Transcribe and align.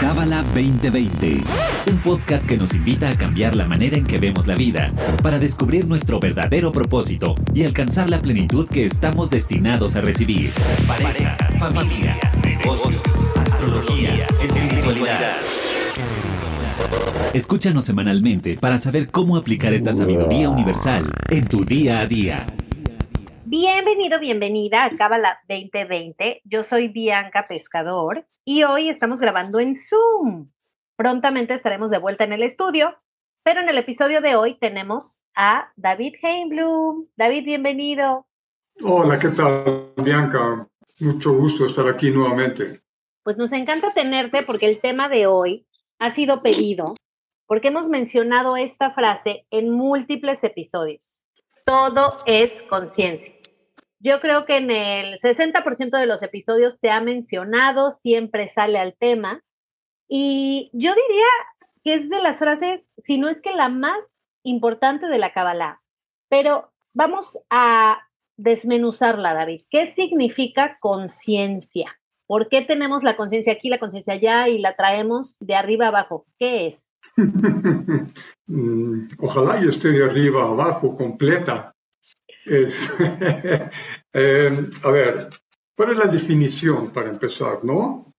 Cábala 0.00 0.42
2020, 0.54 1.42
un 1.90 1.98
podcast 1.98 2.46
que 2.46 2.56
nos 2.56 2.74
invita 2.74 3.08
a 3.08 3.16
cambiar 3.16 3.54
la 3.54 3.66
manera 3.66 3.96
en 3.96 4.04
que 4.04 4.18
vemos 4.18 4.46
la 4.46 4.54
vida, 4.54 4.92
para 5.22 5.38
descubrir 5.38 5.86
nuestro 5.86 6.20
verdadero 6.20 6.72
propósito 6.72 7.34
y 7.54 7.64
alcanzar 7.64 8.10
la 8.10 8.20
plenitud 8.20 8.68
que 8.68 8.84
estamos 8.84 9.30
destinados 9.30 9.96
a 9.96 10.00
recibir. 10.00 10.52
Pareja, 10.86 11.36
familia, 11.58 12.18
negocios, 12.44 13.00
astrología, 13.36 14.26
espiritualidad. 14.42 15.36
Escúchanos 17.32 17.84
semanalmente 17.84 18.56
para 18.58 18.78
saber 18.78 19.10
cómo 19.10 19.36
aplicar 19.36 19.72
esta 19.72 19.92
sabiduría 19.92 20.48
universal 20.50 21.12
en 21.30 21.46
tu 21.46 21.64
día 21.64 22.00
a 22.00 22.06
día. 22.06 22.46
Bienvenido, 23.56 24.18
bienvenida 24.18 24.84
a 24.84 24.96
Cábala 24.96 25.38
2020. 25.48 26.42
Yo 26.42 26.64
soy 26.64 26.88
Bianca 26.88 27.46
Pescador 27.46 28.26
y 28.44 28.64
hoy 28.64 28.88
estamos 28.88 29.20
grabando 29.20 29.60
en 29.60 29.76
Zoom. 29.76 30.50
Prontamente 30.96 31.54
estaremos 31.54 31.88
de 31.88 31.98
vuelta 31.98 32.24
en 32.24 32.32
el 32.32 32.42
estudio, 32.42 32.96
pero 33.44 33.60
en 33.60 33.68
el 33.68 33.78
episodio 33.78 34.20
de 34.20 34.34
hoy 34.34 34.58
tenemos 34.58 35.22
a 35.36 35.72
David 35.76 36.14
Heinblum. 36.20 37.06
David, 37.14 37.44
bienvenido. 37.44 38.26
Hola, 38.82 39.20
¿qué 39.20 39.28
tal, 39.28 39.92
Bianca? 40.02 40.66
Mucho 40.98 41.32
gusto 41.34 41.66
estar 41.66 41.86
aquí 41.86 42.10
nuevamente. 42.10 42.80
Pues 43.22 43.36
nos 43.36 43.52
encanta 43.52 43.94
tenerte 43.94 44.42
porque 44.42 44.66
el 44.66 44.80
tema 44.80 45.08
de 45.08 45.28
hoy 45.28 45.64
ha 46.00 46.12
sido 46.12 46.42
pedido 46.42 46.96
porque 47.46 47.68
hemos 47.68 47.88
mencionado 47.88 48.56
esta 48.56 48.90
frase 48.90 49.46
en 49.52 49.70
múltiples 49.70 50.42
episodios. 50.42 51.20
Todo 51.64 52.16
es 52.26 52.60
conciencia. 52.64 53.43
Yo 54.04 54.20
creo 54.20 54.44
que 54.44 54.58
en 54.58 54.70
el 54.70 55.18
60% 55.18 55.98
de 55.98 56.04
los 56.04 56.22
episodios 56.22 56.76
se 56.78 56.90
ha 56.90 57.00
mencionado, 57.00 57.94
siempre 58.02 58.50
sale 58.50 58.78
al 58.78 58.94
tema. 58.94 59.42
Y 60.06 60.68
yo 60.74 60.94
diría 60.94 61.26
que 61.82 61.94
es 61.94 62.10
de 62.10 62.20
las 62.20 62.36
frases, 62.36 62.82
si 63.02 63.16
no 63.16 63.30
es 63.30 63.40
que 63.40 63.54
la 63.54 63.70
más 63.70 63.98
importante 64.42 65.06
de 65.06 65.16
la 65.16 65.32
Kabbalah. 65.32 65.80
Pero 66.28 66.70
vamos 66.92 67.38
a 67.48 68.02
desmenuzarla, 68.36 69.32
David. 69.32 69.62
¿Qué 69.70 69.94
significa 69.94 70.76
conciencia? 70.80 71.98
¿Por 72.26 72.50
qué 72.50 72.60
tenemos 72.60 73.04
la 73.04 73.16
conciencia 73.16 73.54
aquí, 73.54 73.70
la 73.70 73.78
conciencia 73.78 74.12
allá 74.12 74.48
y 74.48 74.58
la 74.58 74.76
traemos 74.76 75.38
de 75.40 75.54
arriba 75.54 75.86
abajo? 75.86 76.26
¿Qué 76.38 76.66
es? 76.66 76.82
Mm, 78.46 79.08
ojalá 79.20 79.64
y 79.64 79.68
esté 79.68 79.88
de 79.88 80.04
arriba 80.04 80.42
abajo 80.42 80.94
completa. 80.94 81.73
Es, 82.44 82.92
eh, 84.12 84.70
a 84.82 84.90
ver, 84.90 85.30
¿cuál 85.76 85.92
es 85.92 85.96
la 85.96 86.06
definición 86.06 86.90
para 86.92 87.10
empezar, 87.10 87.64
no? 87.64 88.14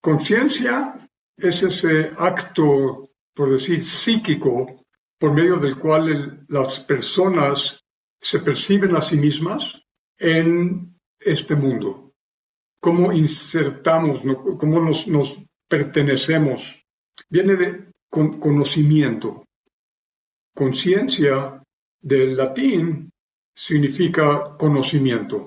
Conciencia 0.00 1.08
es 1.36 1.62
ese 1.62 2.12
acto, 2.16 3.10
por 3.34 3.50
decir, 3.50 3.82
psíquico, 3.82 4.76
por 5.18 5.32
medio 5.32 5.56
del 5.56 5.78
cual 5.78 6.44
las 6.48 6.80
personas 6.80 7.82
se 8.20 8.40
perciben 8.40 8.94
a 8.96 9.00
sí 9.00 9.16
mismas 9.16 9.80
en 10.18 10.96
este 11.18 11.54
mundo. 11.54 12.14
¿Cómo 12.80 13.12
insertamos, 13.12 14.22
cómo 14.58 14.80
nos, 14.80 15.08
nos 15.08 15.36
pertenecemos? 15.68 16.84
Viene 17.28 17.56
de 17.56 17.92
conocimiento. 18.08 19.44
Conciencia 20.54 21.62
del 22.00 22.36
latín 22.36 23.10
significa 23.56 24.56
conocimiento. 24.58 25.46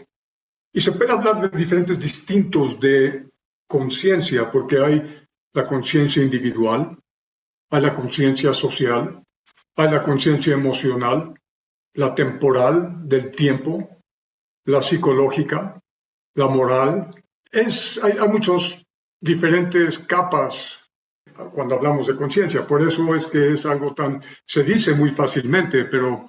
Y 0.73 0.79
se 0.79 0.91
puede 0.93 1.11
hablar 1.11 1.41
de 1.41 1.57
diferentes 1.57 1.99
distintos 1.99 2.79
de 2.79 3.29
conciencia, 3.67 4.49
porque 4.49 4.79
hay 4.79 5.27
la 5.53 5.63
conciencia 5.63 6.23
individual, 6.23 6.97
hay 7.69 7.81
la 7.81 7.95
conciencia 7.95 8.51
social, 8.53 9.23
hay 9.75 9.91
la 9.91 10.01
conciencia 10.01 10.53
emocional, 10.53 11.35
la 11.93 12.15
temporal 12.15 13.07
del 13.07 13.29
tiempo, 13.29 14.01
la 14.65 14.81
psicológica, 14.81 15.79
la 16.35 16.47
moral. 16.47 17.11
Es, 17.51 17.99
hay, 18.03 18.13
hay 18.19 18.27
muchas 18.27 18.83
diferentes 19.21 19.99
capas 19.99 20.79
cuando 21.53 21.75
hablamos 21.75 22.07
de 22.07 22.15
conciencia. 22.15 22.65
Por 22.65 22.85
eso 22.85 23.15
es 23.15 23.27
que 23.27 23.53
es 23.53 23.65
algo 23.65 23.93
tan, 23.93 24.19
se 24.45 24.63
dice 24.63 24.93
muy 24.95 25.09
fácilmente, 25.09 25.85
pero 25.85 26.25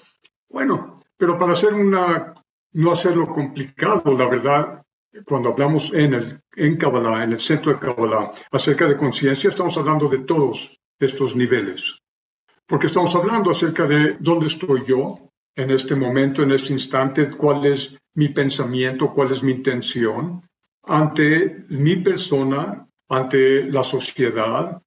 bueno, 0.48 0.99
pero 1.20 1.36
para 1.36 1.52
hacer 1.52 1.74
una, 1.74 2.32
no 2.72 2.92
hacerlo 2.92 3.30
complicado, 3.30 4.16
la 4.16 4.26
verdad, 4.26 4.82
cuando 5.26 5.50
hablamos 5.50 5.92
en 5.92 6.14
el 6.14 6.40
en 6.56 6.78
Kabbalah, 6.78 7.24
en 7.24 7.32
el 7.32 7.38
centro 7.38 7.74
de 7.74 7.78
Kabbalah, 7.78 8.32
acerca 8.50 8.88
de 8.88 8.96
conciencia, 8.96 9.50
estamos 9.50 9.76
hablando 9.76 10.08
de 10.08 10.20
todos 10.20 10.80
estos 10.98 11.36
niveles. 11.36 11.98
Porque 12.66 12.86
estamos 12.86 13.14
hablando 13.14 13.50
acerca 13.50 13.86
de 13.86 14.16
dónde 14.18 14.46
estoy 14.46 14.82
yo 14.86 15.18
en 15.54 15.70
este 15.70 15.94
momento, 15.94 16.42
en 16.42 16.52
este 16.52 16.72
instante, 16.72 17.28
cuál 17.30 17.66
es 17.66 17.94
mi 18.14 18.30
pensamiento, 18.30 19.12
cuál 19.12 19.30
es 19.30 19.42
mi 19.42 19.52
intención 19.52 20.42
ante 20.84 21.58
mi 21.68 21.96
persona, 21.96 22.88
ante 23.10 23.64
la 23.64 23.84
sociedad, 23.84 24.80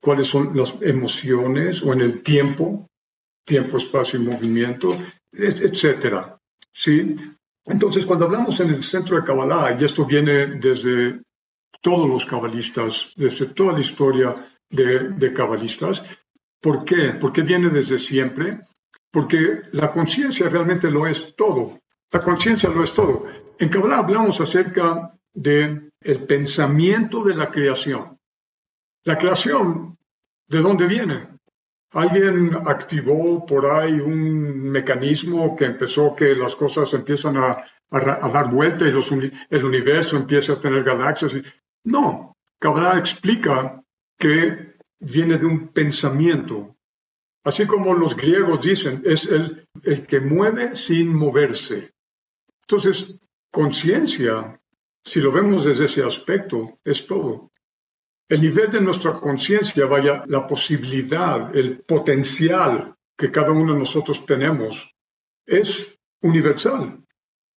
cuáles 0.00 0.28
son 0.28 0.56
las 0.56 0.76
emociones 0.82 1.82
o 1.82 1.92
en 1.92 2.00
el 2.00 2.22
tiempo, 2.22 2.86
tiempo, 3.44 3.76
espacio 3.78 4.20
y 4.20 4.22
movimiento, 4.22 4.96
etcétera. 5.32 6.38
¿Sí? 6.72 7.14
Entonces, 7.64 8.06
cuando 8.06 8.24
hablamos 8.24 8.58
en 8.60 8.70
el 8.70 8.82
centro 8.82 9.16
de 9.16 9.24
Kabbalah, 9.24 9.76
y 9.78 9.84
esto 9.84 10.04
viene 10.04 10.58
desde 10.58 11.22
todos 11.80 12.08
los 12.08 12.24
cabalistas, 12.26 13.12
desde 13.16 13.46
toda 13.46 13.74
la 13.74 13.80
historia 13.80 14.34
de, 14.68 15.10
de 15.10 15.32
cabalistas, 15.32 16.02
¿por 16.60 16.84
qué? 16.84 17.14
Porque 17.20 17.42
viene 17.42 17.68
desde 17.68 17.98
siempre, 17.98 18.60
porque 19.10 19.62
la 19.72 19.90
conciencia 19.90 20.48
realmente 20.48 20.90
lo 20.90 21.06
es 21.06 21.34
todo. 21.36 21.78
La 22.12 22.20
conciencia 22.20 22.70
lo 22.70 22.82
es 22.82 22.92
todo. 22.92 23.26
En 23.58 23.68
Kabbalah 23.68 23.98
hablamos 23.98 24.40
acerca 24.40 25.08
de 25.32 25.90
el 26.00 26.24
pensamiento 26.24 27.22
de 27.22 27.34
la 27.34 27.50
creación. 27.50 28.18
La 29.04 29.16
creación, 29.16 29.96
¿de 30.48 30.60
dónde 30.60 30.86
viene? 30.86 31.28
Alguien 31.92 32.52
activó 32.66 33.44
por 33.44 33.66
ahí 33.66 33.94
un 33.94 34.70
mecanismo 34.70 35.56
que 35.56 35.64
empezó 35.64 36.14
que 36.14 36.36
las 36.36 36.54
cosas 36.54 36.94
empiezan 36.94 37.36
a, 37.36 37.64
dar 37.90 38.48
vuelta 38.48 38.86
y 38.86 38.92
el 39.50 39.64
universo 39.64 40.16
empieza 40.16 40.52
a 40.52 40.60
tener 40.60 40.84
galaxias. 40.84 41.34
No, 41.84 42.36
Kabbalah 42.60 42.98
explica 42.98 43.82
que 44.16 44.76
viene 45.00 45.36
de 45.36 45.46
un 45.46 45.68
pensamiento. 45.68 46.76
Así 47.42 47.66
como 47.66 47.94
los 47.94 48.14
griegos 48.16 48.62
dicen, 48.62 49.02
es 49.04 49.26
el, 49.26 49.66
el 49.82 50.06
que 50.06 50.20
mueve 50.20 50.76
sin 50.76 51.12
moverse. 51.12 51.92
Entonces, 52.62 53.16
conciencia, 53.50 54.60
si 55.02 55.20
lo 55.20 55.32
vemos 55.32 55.64
desde 55.64 55.86
ese 55.86 56.04
aspecto, 56.04 56.78
es 56.84 57.06
todo. 57.06 57.49
El 58.30 58.42
nivel 58.42 58.70
de 58.70 58.80
nuestra 58.80 59.12
conciencia, 59.12 59.86
vaya, 59.86 60.22
la 60.28 60.46
posibilidad, 60.46 61.54
el 61.54 61.80
potencial 61.80 62.94
que 63.18 63.32
cada 63.32 63.50
uno 63.50 63.72
de 63.72 63.80
nosotros 63.80 64.24
tenemos, 64.24 64.88
es 65.44 65.98
universal. 66.22 67.04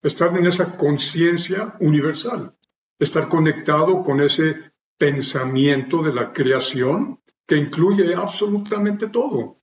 Estar 0.01 0.35
en 0.35 0.47
esa 0.47 0.75
conciencia 0.75 1.75
universal. 1.79 2.57
Estar 2.97 3.29
conectado 3.29 4.01
con 4.01 4.19
ese 4.19 4.73
pensamiento 4.97 6.01
de 6.01 6.11
la 6.11 6.33
creación 6.33 7.21
que 7.45 7.55
incluye 7.55 8.15
absolutamente 8.15 9.09
todo. 9.09 9.53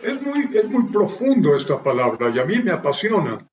Es 0.00 0.20
muy, 0.20 0.50
es 0.52 0.68
muy 0.68 0.90
profundo 0.90 1.54
esta 1.54 1.80
palabra 1.80 2.32
y 2.34 2.40
a 2.40 2.44
mí 2.44 2.58
me 2.58 2.72
apasiona. 2.72 3.48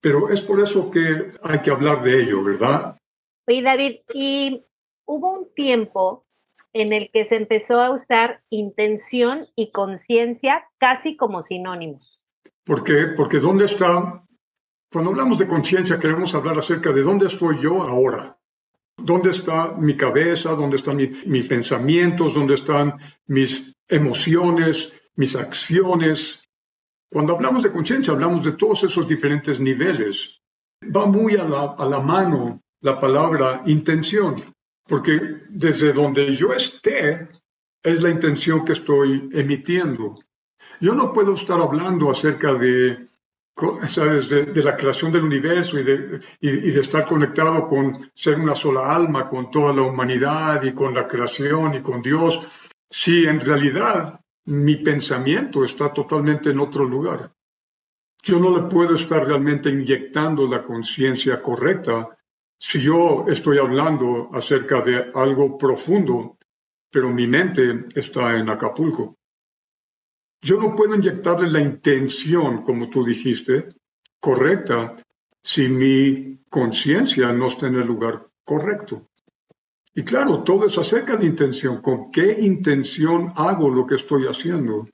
Pero 0.00 0.30
es 0.30 0.40
por 0.40 0.60
eso 0.60 0.90
que 0.90 1.30
hay 1.44 1.62
que 1.62 1.70
hablar 1.70 2.02
de 2.02 2.22
ello, 2.22 2.42
¿verdad? 2.42 2.98
Oye, 3.46 3.62
David, 3.62 3.96
y 4.12 4.66
hubo 5.06 5.30
un 5.30 5.54
tiempo 5.54 6.24
en 6.72 6.92
el 6.92 7.10
que 7.10 7.24
se 7.24 7.36
empezó 7.36 7.80
a 7.80 7.90
usar 7.90 8.42
intención 8.50 9.46
y 9.56 9.70
conciencia 9.70 10.64
casi 10.78 11.16
como 11.16 11.42
sinónimos. 11.42 12.20
¿Por 12.64 12.84
qué? 12.84 13.06
Porque 13.16 13.38
¿dónde 13.38 13.64
está? 13.64 14.12
Cuando 14.92 15.10
hablamos 15.10 15.38
de 15.38 15.46
conciencia 15.46 15.98
queremos 15.98 16.34
hablar 16.34 16.58
acerca 16.58 16.92
de 16.92 17.02
dónde 17.02 17.26
estoy 17.26 17.58
yo 17.62 17.82
ahora. 17.82 18.36
¿Dónde 18.98 19.30
está 19.30 19.72
mi 19.72 19.96
cabeza? 19.96 20.50
¿Dónde 20.50 20.76
están 20.76 20.96
mis 20.96 21.46
pensamientos? 21.46 22.34
¿Dónde 22.34 22.54
están 22.54 22.98
mis 23.26 23.74
emociones? 23.88 24.92
¿Mis 25.14 25.36
acciones? 25.36 26.40
Cuando 27.10 27.34
hablamos 27.34 27.62
de 27.62 27.72
conciencia 27.72 28.12
hablamos 28.12 28.44
de 28.44 28.52
todos 28.52 28.84
esos 28.84 29.06
diferentes 29.06 29.60
niveles. 29.60 30.40
Va 30.94 31.06
muy 31.06 31.36
a 31.36 31.44
la, 31.44 31.74
a 31.78 31.86
la 31.86 32.00
mano 32.00 32.60
la 32.80 32.98
palabra 32.98 33.62
intención. 33.66 34.36
Porque 34.88 35.38
desde 35.48 35.92
donde 35.92 36.36
yo 36.36 36.52
esté 36.52 37.28
es 37.82 38.02
la 38.02 38.10
intención 38.10 38.64
que 38.64 38.72
estoy 38.72 39.28
emitiendo. 39.32 40.16
Yo 40.80 40.94
no 40.94 41.12
puedo 41.12 41.34
estar 41.34 41.60
hablando 41.60 42.10
acerca 42.10 42.52
de 42.54 43.06
¿sabes? 43.88 44.28
De, 44.28 44.62
la 44.62 44.76
creación 44.76 45.12
del 45.12 45.24
universo 45.24 45.78
y 45.78 45.82
de, 45.82 46.20
y 46.40 46.70
de, 46.70 46.80
estar 46.80 47.06
conectado 47.06 47.66
con 47.66 48.10
ser 48.14 48.38
una 48.38 48.54
sola 48.54 48.94
alma, 48.94 49.22
con 49.22 49.50
toda 49.50 49.72
la 49.72 49.82
humanidad 49.82 50.62
y 50.62 50.72
con 50.72 50.92
la 50.94 51.08
creación 51.08 51.74
y 51.74 51.80
con 51.80 52.02
Dios, 52.02 52.38
si 52.90 53.24
en 53.24 53.40
realidad 53.40 54.20
mi 54.44 54.76
pensamiento 54.76 55.64
está 55.64 55.92
totalmente 55.92 56.50
en 56.50 56.60
otro 56.60 56.84
lugar. 56.84 57.32
Yo 58.22 58.38
no 58.38 58.56
le 58.56 58.68
puedo 58.68 58.94
estar 58.94 59.26
realmente 59.26 59.70
inyectando 59.70 60.46
la 60.46 60.62
conciencia 60.62 61.40
correcta 61.40 62.15
si 62.58 62.80
yo 62.80 63.26
estoy 63.28 63.58
hablando 63.58 64.30
acerca 64.32 64.80
de 64.80 65.10
algo 65.14 65.58
profundo, 65.58 66.38
pero 66.90 67.10
mi 67.10 67.26
mente 67.26 67.86
está 67.94 68.36
en 68.36 68.48
Acapulco. 68.48 69.16
Yo 70.42 70.58
no 70.58 70.74
puedo 70.74 70.94
inyectarle 70.94 71.50
la 71.50 71.60
intención, 71.60 72.62
como 72.62 72.88
tú 72.88 73.04
dijiste, 73.04 73.68
correcta, 74.20 74.94
si 75.42 75.68
mi 75.68 76.44
conciencia 76.48 77.32
no 77.32 77.48
está 77.48 77.66
en 77.66 77.76
el 77.76 77.86
lugar 77.86 78.28
correcto. 78.44 79.08
Y 79.94 80.04
claro, 80.04 80.42
todo 80.42 80.66
es 80.66 80.76
acerca 80.76 81.16
de 81.16 81.26
intención. 81.26 81.80
¿Con 81.80 82.10
qué 82.10 82.36
intención 82.40 83.32
hago 83.36 83.70
lo 83.70 83.86
que 83.86 83.94
estoy 83.94 84.26
haciendo? 84.26 84.88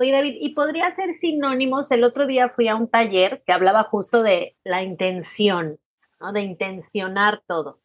Oye, 0.00 0.10
David, 0.10 0.36
¿y 0.40 0.54
podría 0.54 0.90
ser 0.94 1.14
sinónimos? 1.20 1.90
El 1.90 2.02
otro 2.02 2.26
día 2.26 2.48
fui 2.48 2.66
a 2.68 2.76
un 2.76 2.88
taller 2.88 3.42
que 3.46 3.52
hablaba 3.52 3.84
justo 3.84 4.22
de 4.22 4.56
la 4.64 4.82
intención, 4.82 5.78
¿no? 6.22 6.32
De 6.32 6.40
intencionar 6.40 7.42
todo. 7.46 7.80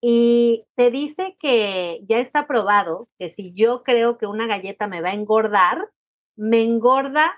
Y 0.00 0.64
te 0.76 0.90
dice 0.90 1.36
que 1.40 2.00
ya 2.08 2.18
está 2.18 2.46
probado 2.46 3.08
que 3.18 3.32
si 3.34 3.52
yo 3.54 3.82
creo 3.82 4.18
que 4.18 4.26
una 4.26 4.46
galleta 4.46 4.86
me 4.88 5.00
va 5.00 5.10
a 5.10 5.14
engordar, 5.14 5.88
me 6.36 6.62
engorda 6.62 7.32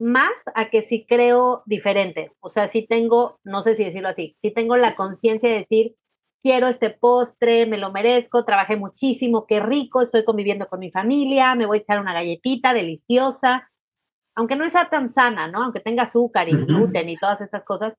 más 0.00 0.30
a 0.54 0.70
que 0.70 0.82
si 0.82 1.06
creo 1.06 1.62
diferente. 1.66 2.32
O 2.40 2.48
sea, 2.48 2.68
si 2.68 2.86
tengo, 2.86 3.38
no 3.44 3.62
sé 3.62 3.76
si 3.76 3.84
decirlo 3.84 4.08
así, 4.08 4.36
si 4.40 4.50
tengo 4.50 4.76
la 4.76 4.96
conciencia 4.96 5.48
de 5.48 5.60
decir, 5.60 5.94
quiero 6.42 6.68
este 6.68 6.90
postre, 6.90 7.66
me 7.66 7.78
lo 7.78 7.92
merezco, 7.92 8.44
trabajé 8.44 8.76
muchísimo, 8.76 9.46
qué 9.46 9.60
rico, 9.60 10.02
estoy 10.02 10.24
conviviendo 10.24 10.68
con 10.68 10.80
mi 10.80 10.90
familia, 10.90 11.54
me 11.54 11.66
voy 11.66 11.78
a 11.78 11.80
echar 11.82 12.00
una 12.00 12.14
galletita 12.14 12.72
deliciosa, 12.72 13.70
aunque 14.34 14.56
no 14.56 14.68
sea 14.70 14.88
tan 14.88 15.12
sana, 15.12 15.48
¿no? 15.48 15.62
Aunque 15.62 15.80
tenga 15.80 16.04
azúcar 16.04 16.48
y 16.48 16.52
gluten 16.52 17.08
y 17.08 17.16
todas 17.16 17.40
estas 17.42 17.62
cosas, 17.64 17.94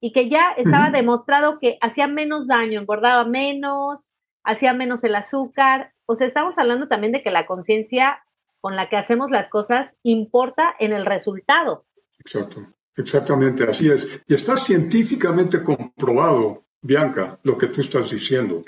y 0.00 0.12
que 0.12 0.28
ya 0.28 0.52
estaba 0.56 0.90
demostrado 0.90 1.58
que 1.58 1.78
hacía 1.80 2.08
menos 2.08 2.46
daño, 2.46 2.80
engordaba 2.80 3.24
menos, 3.24 4.10
hacía 4.42 4.72
menos 4.72 5.04
el 5.04 5.14
azúcar. 5.14 5.92
O 6.06 6.16
sea, 6.16 6.26
estamos 6.26 6.56
hablando 6.56 6.88
también 6.88 7.12
de 7.12 7.22
que 7.22 7.30
la 7.30 7.46
conciencia 7.46 8.24
con 8.60 8.76
la 8.76 8.88
que 8.88 8.96
hacemos 8.96 9.30
las 9.30 9.48
cosas 9.48 9.90
importa 10.02 10.74
en 10.78 10.92
el 10.92 11.06
resultado. 11.06 11.84
Exacto, 12.18 12.66
exactamente, 12.96 13.64
así 13.64 13.90
es. 13.90 14.22
Y 14.26 14.34
está 14.34 14.56
científicamente 14.56 15.62
comprobado 15.62 16.64
Bianca, 16.82 17.38
lo 17.42 17.58
que 17.58 17.68
tú 17.68 17.82
estás 17.82 18.10
diciendo. 18.10 18.62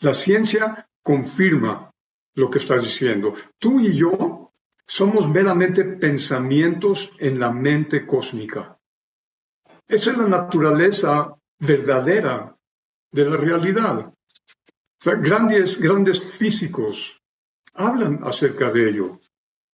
La 0.00 0.14
ciencia 0.14 0.88
confirma 1.02 1.92
lo 2.34 2.50
que 2.50 2.58
estás 2.58 2.82
diciendo. 2.82 3.32
Tú 3.58 3.80
y 3.80 3.96
yo 3.96 4.52
somos 4.86 5.28
meramente 5.28 5.84
pensamientos 5.84 7.12
en 7.18 7.40
la 7.40 7.50
mente 7.50 8.06
cósmica. 8.06 8.77
Esa 9.88 10.10
es 10.10 10.18
la 10.18 10.28
naturaleza 10.28 11.34
verdadera 11.58 12.54
de 13.10 13.24
la 13.24 13.36
realidad. 13.36 14.12
grandes, 15.02 15.80
grandes 15.80 16.20
físicos 16.20 17.20
hablan 17.74 18.20
acerca 18.22 18.70
de 18.70 18.90
ello 18.90 19.20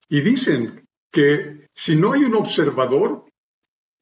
y 0.09 0.21
dicen 0.21 0.87
que 1.11 1.69
si 1.75 1.97
no 1.97 2.13
hay 2.13 2.25
un 2.25 2.35
observador, 2.37 3.25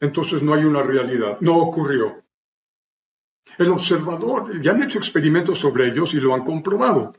entonces 0.01 0.43
no 0.43 0.53
hay 0.53 0.65
una 0.65 0.83
realidad. 0.83 1.39
No 1.41 1.57
ocurrió. 1.59 2.23
El 3.57 3.71
observador, 3.71 4.61
ya 4.61 4.73
han 4.73 4.83
hecho 4.83 4.99
experimentos 4.99 5.59
sobre 5.59 5.89
ellos 5.89 6.13
y 6.15 6.21
lo 6.21 6.35
han 6.35 6.45
comprobado. 6.45 7.13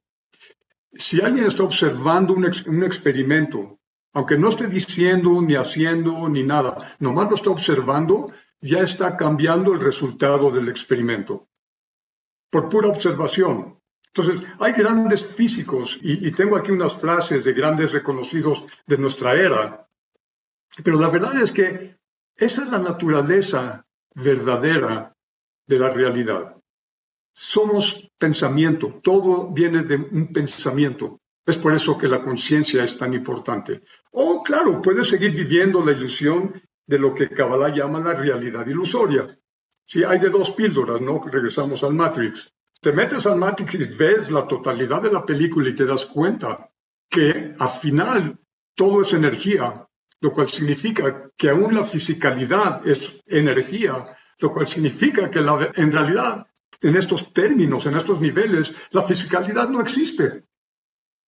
Si 0.94 1.22
alguien 1.22 1.46
está 1.46 1.64
observando 1.64 2.34
un, 2.34 2.46
experimento, 2.84 3.80
aunque 4.14 4.38
no 4.38 4.50
esté 4.50 4.68
diciendo 4.68 5.42
ni 5.42 5.56
haciendo 5.56 6.30
ni 6.30 6.44
nada, 6.44 6.78
nomás 7.00 7.30
lo 7.30 7.36
está 7.36 7.50
observando, 7.50 8.32
ya 8.64 8.80
está 8.80 9.18
cambiando 9.18 9.74
el 9.74 9.82
resultado 9.82 10.50
del 10.50 10.70
experimento. 10.70 11.50
Por 12.50 12.70
pura 12.70 12.88
observación. 12.88 13.78
Entonces, 14.08 14.48
hay 14.60 14.74
grandes 14.74 15.26
físicos, 15.26 16.00
y, 16.02 16.32
tengo 16.32 16.56
aquí 16.56 16.72
unas 16.72 16.96
frases 16.96 17.44
de 17.44 17.54
grandes 17.54 17.92
reconocidos 17.92 18.64
de 18.86 18.98
nuestra 18.98 19.34
era, 19.34 19.88
pero 20.84 21.00
la 21.00 21.10
verdad 21.10 21.42
es 21.42 21.52
que 21.52 21.98
esa 22.36 22.64
es 22.64 22.70
la 22.70 22.80
naturaleza 22.80 23.86
verdadera 24.16 25.16
de 25.68 25.80
la 25.80 25.90
realidad. 25.90 26.56
Somos 27.34 28.08
pensamiento, 28.18 29.00
todo 29.04 29.50
viene 29.50 29.82
de 29.84 29.96
un 29.96 30.32
pensamiento. 30.32 31.20
Es 31.46 31.58
por 31.58 31.74
eso 31.74 31.98
que 31.98 32.08
la 32.08 32.22
conciencia 32.22 32.84
es 32.84 32.98
tan 32.98 33.14
importante. 33.14 33.82
Oh, 34.12 34.44
claro, 34.44 34.82
puedes 34.82 35.10
seguir 35.10 35.32
viviendo 35.32 35.84
la 35.84 35.92
ilusión 35.92 36.54
de 36.86 37.00
lo 37.00 37.14
que 37.14 37.30
Kabbalah 37.30 37.74
llama 37.74 38.00
la 38.00 38.14
realidad 38.14 38.66
ilusoria. 38.68 39.28
Si 39.86 40.04
hay 40.04 40.20
de 40.20 40.30
dos 40.30 40.52
píldoras, 40.52 41.02
¿no? 41.02 41.22
Regresamos 41.24 41.84
al 41.84 41.94
Matrix. 41.94 42.52
Te 42.82 42.92
metes 42.92 43.26
al 43.26 43.38
Matrix 43.38 43.76
y 43.76 43.98
ves 43.98 44.32
la 44.32 44.48
totalidad 44.48 45.02
de 45.02 45.12
la 45.12 45.26
película 45.26 45.70
y 45.70 45.76
te 45.76 45.86
das 45.86 46.06
cuenta 46.06 46.70
que 47.10 47.56
al 47.58 47.70
final 47.70 48.40
todo 48.76 49.02
es 49.02 49.14
energía, 49.14 49.88
lo 50.20 50.34
cual 50.34 50.50
significa 50.50 51.32
que 51.38 51.50
aún 51.50 51.76
la 51.76 51.84
fisicalidad 51.84 52.86
es 52.88 53.22
energía, 53.26 54.04
lo 54.40 54.52
cual 54.52 54.68
significa 54.68 55.30
que 55.30 55.40
en 55.40 55.92
realidad, 55.92 56.48
en 56.82 56.96
estos 56.96 57.34
términos, 57.34 57.86
en 57.86 57.96
estos 57.96 58.20
niveles, 58.20 58.74
la 58.92 59.02
fisicalidad 59.02 59.70
no 59.70 59.82
existe. 59.82 60.46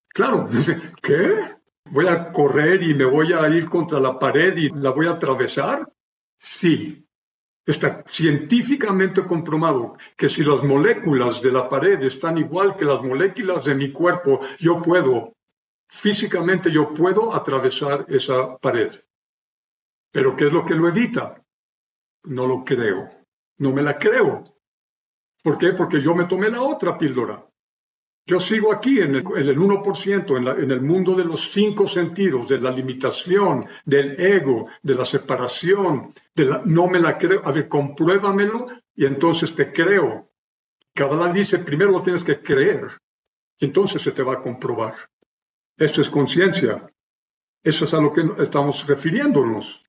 Claro, 0.08 0.48
¿qué? 1.02 1.55
¿Voy 1.90 2.06
a 2.08 2.30
correr 2.32 2.82
y 2.82 2.94
me 2.94 3.04
voy 3.04 3.32
a 3.32 3.48
ir 3.48 3.68
contra 3.68 4.00
la 4.00 4.18
pared 4.18 4.56
y 4.56 4.70
la 4.70 4.90
voy 4.90 5.06
a 5.06 5.12
atravesar? 5.12 5.90
Sí. 6.38 7.02
Está 7.64 8.04
científicamente 8.06 9.24
comprobado 9.24 9.96
que 10.16 10.28
si 10.28 10.44
las 10.44 10.62
moléculas 10.62 11.42
de 11.42 11.50
la 11.50 11.68
pared 11.68 12.00
están 12.02 12.38
igual 12.38 12.74
que 12.74 12.84
las 12.84 13.02
moléculas 13.02 13.64
de 13.64 13.74
mi 13.74 13.90
cuerpo, 13.90 14.38
yo 14.60 14.80
puedo, 14.80 15.34
físicamente 15.88 16.70
yo 16.70 16.94
puedo 16.94 17.34
atravesar 17.34 18.04
esa 18.08 18.56
pared. 18.58 18.92
Pero 20.12 20.36
¿qué 20.36 20.46
es 20.46 20.52
lo 20.52 20.64
que 20.64 20.74
lo 20.74 20.88
evita? 20.88 21.42
no 22.26 22.46
lo 22.46 22.64
creo. 22.64 23.08
No 23.58 23.72
me 23.72 23.82
la 23.82 23.98
creo. 23.98 24.44
¿Por 25.42 25.58
qué? 25.58 25.72
Porque 25.72 26.00
yo 26.00 26.14
me 26.14 26.26
tomé 26.26 26.50
la 26.50 26.62
otra 26.62 26.98
píldora. 26.98 27.46
Yo 28.28 28.40
sigo 28.40 28.72
aquí 28.72 28.98
en 28.98 29.14
el, 29.14 29.24
1%, 29.24 30.36
en, 30.36 30.64
en, 30.64 30.70
el 30.72 30.80
mundo 30.80 31.14
de 31.14 31.24
los 31.24 31.52
cinco 31.52 31.86
sentidos, 31.86 32.48
de 32.48 32.58
la 32.58 32.72
limitación, 32.72 33.64
del 33.84 34.20
ego, 34.20 34.68
de 34.82 34.94
la 34.96 35.04
separación, 35.04 36.12
de 36.34 36.44
la, 36.44 36.62
no 36.64 36.88
me 36.88 36.98
la 36.98 37.16
creo. 37.18 37.42
A 37.44 37.52
ver, 37.52 37.68
compruébamelo 37.68 38.66
y 38.96 39.06
entonces 39.06 39.54
te 39.54 39.72
creo. 39.72 40.28
Cada 40.92 41.32
dice, 41.32 41.60
primero 41.60 41.92
lo 41.92 42.02
tienes 42.02 42.24
que 42.24 42.42
creer 42.42 42.88
y 43.60 43.66
entonces 43.66 44.02
se 44.02 44.10
te 44.10 44.24
va 44.24 44.34
a 44.34 44.40
comprobar. 44.40 44.94
Eso 45.76 46.00
es 46.00 46.10
conciencia. 46.10 46.90
Eso 47.62 47.84
es 47.84 47.94
a 47.94 48.00
lo 48.00 48.12
que 48.12 48.22
estamos 48.38 48.84
refiriéndonos. 48.86 49.82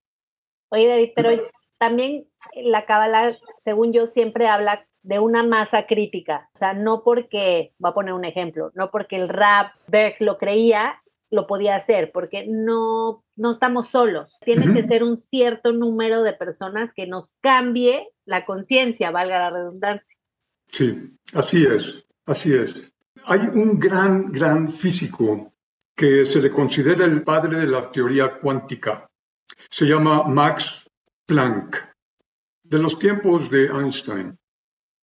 Oye, 0.70 0.88
David, 0.88 1.12
pero 1.16 1.30
también 1.78 2.28
la 2.56 2.86
Cábala, 2.86 3.38
según 3.64 3.94
yo, 3.94 4.08
siempre 4.08 4.48
habla 4.48 4.88
de 5.04 5.20
una 5.20 5.44
masa 5.44 5.86
crítica. 5.86 6.50
O 6.54 6.58
sea, 6.58 6.74
no 6.74 7.04
porque, 7.04 7.74
voy 7.78 7.92
a 7.92 7.94
poner 7.94 8.14
un 8.14 8.26
ejemplo, 8.26 8.72
no 8.76 8.92
porque 8.92 9.16
el 9.16 9.30
rap 9.30 9.74
Berg 9.88 10.16
lo 10.20 10.38
creía, 10.38 11.02
lo 11.30 11.48
podía 11.48 11.76
hacer, 11.76 12.12
porque 12.12 12.46
no, 12.48 13.24
no 13.36 13.52
estamos 13.54 13.88
solos. 13.90 14.38
Tiene 14.44 14.74
que 14.74 14.84
ser 14.84 15.04
un 15.04 15.18
cierto 15.18 15.72
número 15.72 16.24
de 16.24 16.34
personas 16.34 16.92
que 16.94 17.08
nos 17.08 17.32
cambie 17.42 18.10
la 18.26 18.46
conciencia, 18.46 19.12
valga 19.12 19.40
la 19.40 19.50
redundancia. 19.50 20.18
Sí, 20.68 21.18
así 21.34 21.66
es, 21.66 22.06
así 22.26 22.54
es. 22.54 22.92
Hay 23.26 23.40
un 23.40 23.80
gran, 23.80 24.32
gran 24.32 24.70
físico 24.70 25.52
que 25.96 26.26
se 26.26 26.42
le 26.42 26.50
considera 26.50 27.06
el 27.06 27.24
padre 27.24 27.60
de 27.60 27.68
la 27.68 27.92
teoría 27.92 28.36
cuántica. 28.38 29.10
Se 29.70 29.86
llama 29.86 30.24
Max 30.24 30.87
Planck, 31.28 31.94
de 32.64 32.80
los 32.80 32.98
tiempos 32.98 33.50
de 33.50 33.66
Einstein. 33.68 34.40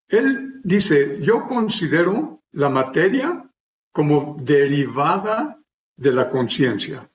Él 0.09 0.61
dice, 0.65 1.21
yo 1.21 1.47
considero 1.47 2.43
la 2.53 2.71
materia 2.71 3.47
como 3.93 4.37
derivada 4.41 5.61
de 5.97 6.13
la 6.13 6.29
conciencia. 6.29 7.11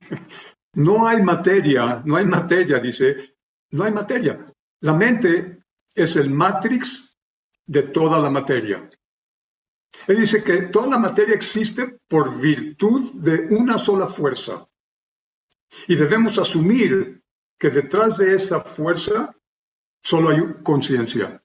no 0.74 1.06
hay 1.06 1.22
materia, 1.22 2.02
no 2.04 2.16
hay 2.16 2.26
materia, 2.26 2.80
dice, 2.80 3.36
no 3.70 3.84
hay 3.84 3.92
materia. 3.92 4.44
La 4.80 4.94
mente 4.94 5.62
es 5.94 6.16
el 6.16 6.30
matrix 6.30 7.16
de 7.66 7.84
toda 7.84 8.18
la 8.20 8.30
materia. 8.30 8.90
Él 10.06 10.20
dice 10.20 10.42
que 10.42 10.62
toda 10.62 10.88
la 10.88 10.98
materia 10.98 11.34
existe 11.34 11.98
por 12.08 12.40
virtud 12.40 13.12
de 13.14 13.54
una 13.54 13.78
sola 13.78 14.06
fuerza. 14.06 14.68
Y 15.86 15.96
debemos 15.96 16.38
asumir 16.38 17.17
que 17.58 17.70
detrás 17.70 18.18
de 18.18 18.34
esa 18.34 18.60
fuerza 18.60 19.34
solo 20.02 20.30
hay 20.30 20.40
conciencia, 20.62 21.42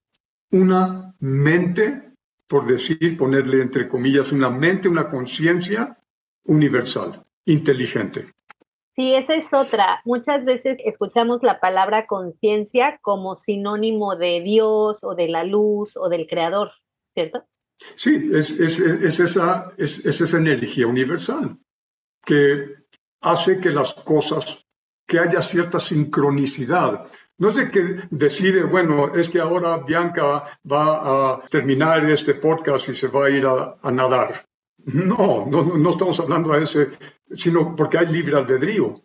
una 0.52 1.16
mente, 1.20 2.14
por 2.48 2.66
decir, 2.66 3.18
ponerle 3.18 3.62
entre 3.62 3.88
comillas, 3.88 4.32
una 4.32 4.50
mente, 4.50 4.88
una 4.88 5.10
conciencia 5.10 5.98
universal, 6.46 7.26
inteligente. 7.46 8.26
Sí, 8.96 9.16
esa 9.16 9.34
es 9.34 9.52
otra. 9.52 10.02
Muchas 10.06 10.46
veces 10.46 10.78
escuchamos 10.86 11.42
la 11.42 11.60
palabra 11.60 12.06
conciencia 12.06 13.00
como 13.02 13.36
sinónimo 13.36 14.16
de 14.16 14.42
Dios 14.42 15.04
o 15.04 15.16
de 15.16 15.30
la 15.30 15.44
luz 15.44 15.98
o 15.98 16.10
del 16.10 16.28
creador, 16.28 16.72
¿cierto? 17.16 17.44
Sí, 17.96 18.30
es, 18.32 18.52
esa, 18.60 19.74
es, 19.78 20.06
esa 20.06 20.38
energía 20.38 20.86
universal 20.86 21.58
que 22.24 22.68
hace 23.22 23.60
que 23.60 23.72
las 23.72 23.96
cosas, 23.96 24.63
que 25.14 25.20
haya 25.20 25.44
cierta 25.44 25.80
sincronicidad. 25.80 27.06
No 27.38 27.50
es 27.50 27.56
de 27.56 27.70
que 27.70 28.00
decide, 28.10 28.64
bueno, 28.64 29.14
es 29.14 29.30
que 29.30 29.40
ahora 29.40 29.78
Bianca 29.78 30.42
va 30.66 31.34
a 31.34 31.40
terminar 31.52 32.04
este 32.10 32.34
podcast 32.34 32.90
y 32.90 32.96
se 32.96 33.10
va 33.10 33.28
a 33.28 33.30
ir 33.30 33.46
a, 33.46 33.92
nadar. 33.92 34.44
No, 34.86 35.46
no, 35.46 35.90
estamos 35.92 36.20
hablando 36.20 36.52
a 36.52 36.58
ese, 36.58 36.94
sino 37.32 37.76
porque 37.76 38.00
hay 38.00 38.08
libre 38.08 38.38
albedrío. 38.38 38.96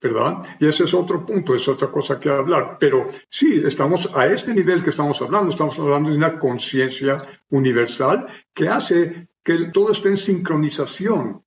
¿verdad? 0.00 0.42
Y 0.58 0.66
ese 0.66 0.84
es 0.84 0.94
otro 0.94 1.26
punto, 1.26 1.54
es 1.54 1.68
otra 1.68 1.88
cosa 1.88 2.18
que 2.18 2.30
hablar. 2.30 2.78
Pero 2.80 3.04
sí, 3.28 3.60
estamos 3.62 4.08
a 4.16 4.24
este 4.28 4.54
nivel 4.54 4.82
que 4.82 4.88
estamos 4.88 5.20
hablando, 5.20 5.50
estamos 5.50 5.78
hablando 5.78 6.08
de 6.08 6.16
una 6.16 6.38
conciencia 6.38 7.20
universal 7.50 8.26
que 8.54 8.66
hace 8.66 9.28
que 9.44 9.66
todo 9.74 9.92
esté 9.92 10.08
en 10.08 10.16
sincronización. 10.16 11.44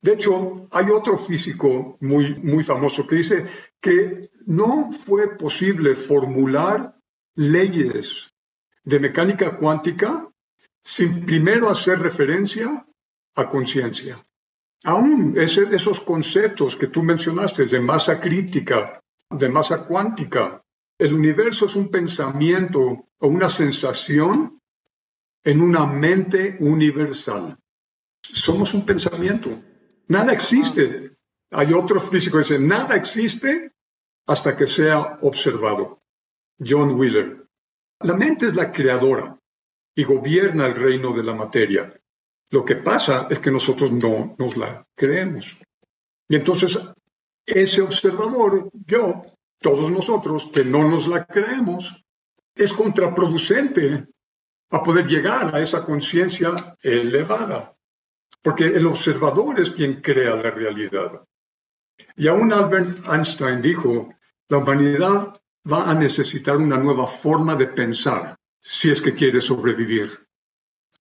De 0.00 0.12
hecho, 0.12 0.52
hay 0.70 0.90
otro 0.90 1.18
físico 1.18 1.96
muy, 2.00 2.34
muy 2.36 2.62
famoso 2.62 3.06
que 3.06 3.16
dice 3.16 3.46
que 3.80 4.28
no 4.46 4.92
fue 4.92 5.36
posible 5.36 5.94
formular 5.96 6.94
leyes 7.34 8.32
de 8.84 9.00
mecánica 9.00 9.56
cuántica 9.56 10.28
sin 10.82 11.26
primero 11.26 11.68
hacer 11.68 11.98
referencia 11.98 12.86
a 13.34 13.48
conciencia. 13.48 14.24
Aún 14.84 15.34
esos 15.36 16.00
conceptos 16.00 16.76
que 16.76 16.86
tú 16.86 17.02
mencionaste 17.02 17.66
de 17.66 17.80
masa 17.80 18.20
crítica, 18.20 19.02
de 19.28 19.48
masa 19.48 19.84
cuántica, 19.86 20.62
el 20.96 21.12
universo 21.12 21.66
es 21.66 21.76
un 21.76 21.90
pensamiento 21.90 22.80
o 23.18 23.28
una 23.28 23.48
sensación 23.48 24.60
en 25.44 25.60
una 25.60 25.86
mente 25.86 26.56
universal. 26.60 27.58
Somos 28.22 28.74
un 28.74 28.86
pensamiento. 28.86 29.50
Nada 30.08 30.32
existe. 30.32 31.16
Hay 31.50 31.72
otro 31.72 32.00
físico 32.00 32.38
que 32.38 32.44
dice, 32.44 32.58
nada 32.58 32.94
existe 32.94 33.72
hasta 34.26 34.56
que 34.56 34.66
sea 34.66 35.18
observado. 35.22 36.02
John 36.58 36.98
Wheeler. 36.98 37.46
La 38.00 38.14
mente 38.14 38.46
es 38.46 38.56
la 38.56 38.72
creadora 38.72 39.38
y 39.94 40.04
gobierna 40.04 40.66
el 40.66 40.74
reino 40.74 41.12
de 41.14 41.22
la 41.22 41.34
materia. 41.34 41.92
Lo 42.50 42.64
que 42.64 42.76
pasa 42.76 43.26
es 43.30 43.38
que 43.38 43.50
nosotros 43.50 43.92
no 43.92 44.34
nos 44.38 44.56
la 44.56 44.86
creemos. 44.94 45.56
Y 46.28 46.36
entonces 46.36 46.78
ese 47.44 47.82
observador, 47.82 48.70
yo, 48.86 49.22
todos 49.58 49.90
nosotros 49.90 50.50
que 50.52 50.64
no 50.64 50.88
nos 50.88 51.06
la 51.08 51.24
creemos, 51.24 52.04
es 52.54 52.72
contraproducente 52.72 54.06
a 54.70 54.82
poder 54.82 55.06
llegar 55.06 55.54
a 55.54 55.60
esa 55.60 55.84
conciencia 55.84 56.54
elevada. 56.82 57.74
Porque 58.42 58.66
el 58.66 58.86
observador 58.86 59.60
es 59.60 59.70
quien 59.70 60.00
crea 60.00 60.36
la 60.36 60.50
realidad. 60.50 61.24
Y 62.16 62.28
aún 62.28 62.52
Albert 62.52 63.06
Einstein 63.08 63.60
dijo, 63.60 64.14
la 64.48 64.58
humanidad 64.58 65.34
va 65.70 65.90
a 65.90 65.94
necesitar 65.94 66.56
una 66.56 66.78
nueva 66.78 67.06
forma 67.06 67.54
de 67.54 67.66
pensar 67.66 68.36
si 68.60 68.90
es 68.90 69.00
que 69.00 69.14
quiere 69.14 69.40
sobrevivir. 69.40 70.28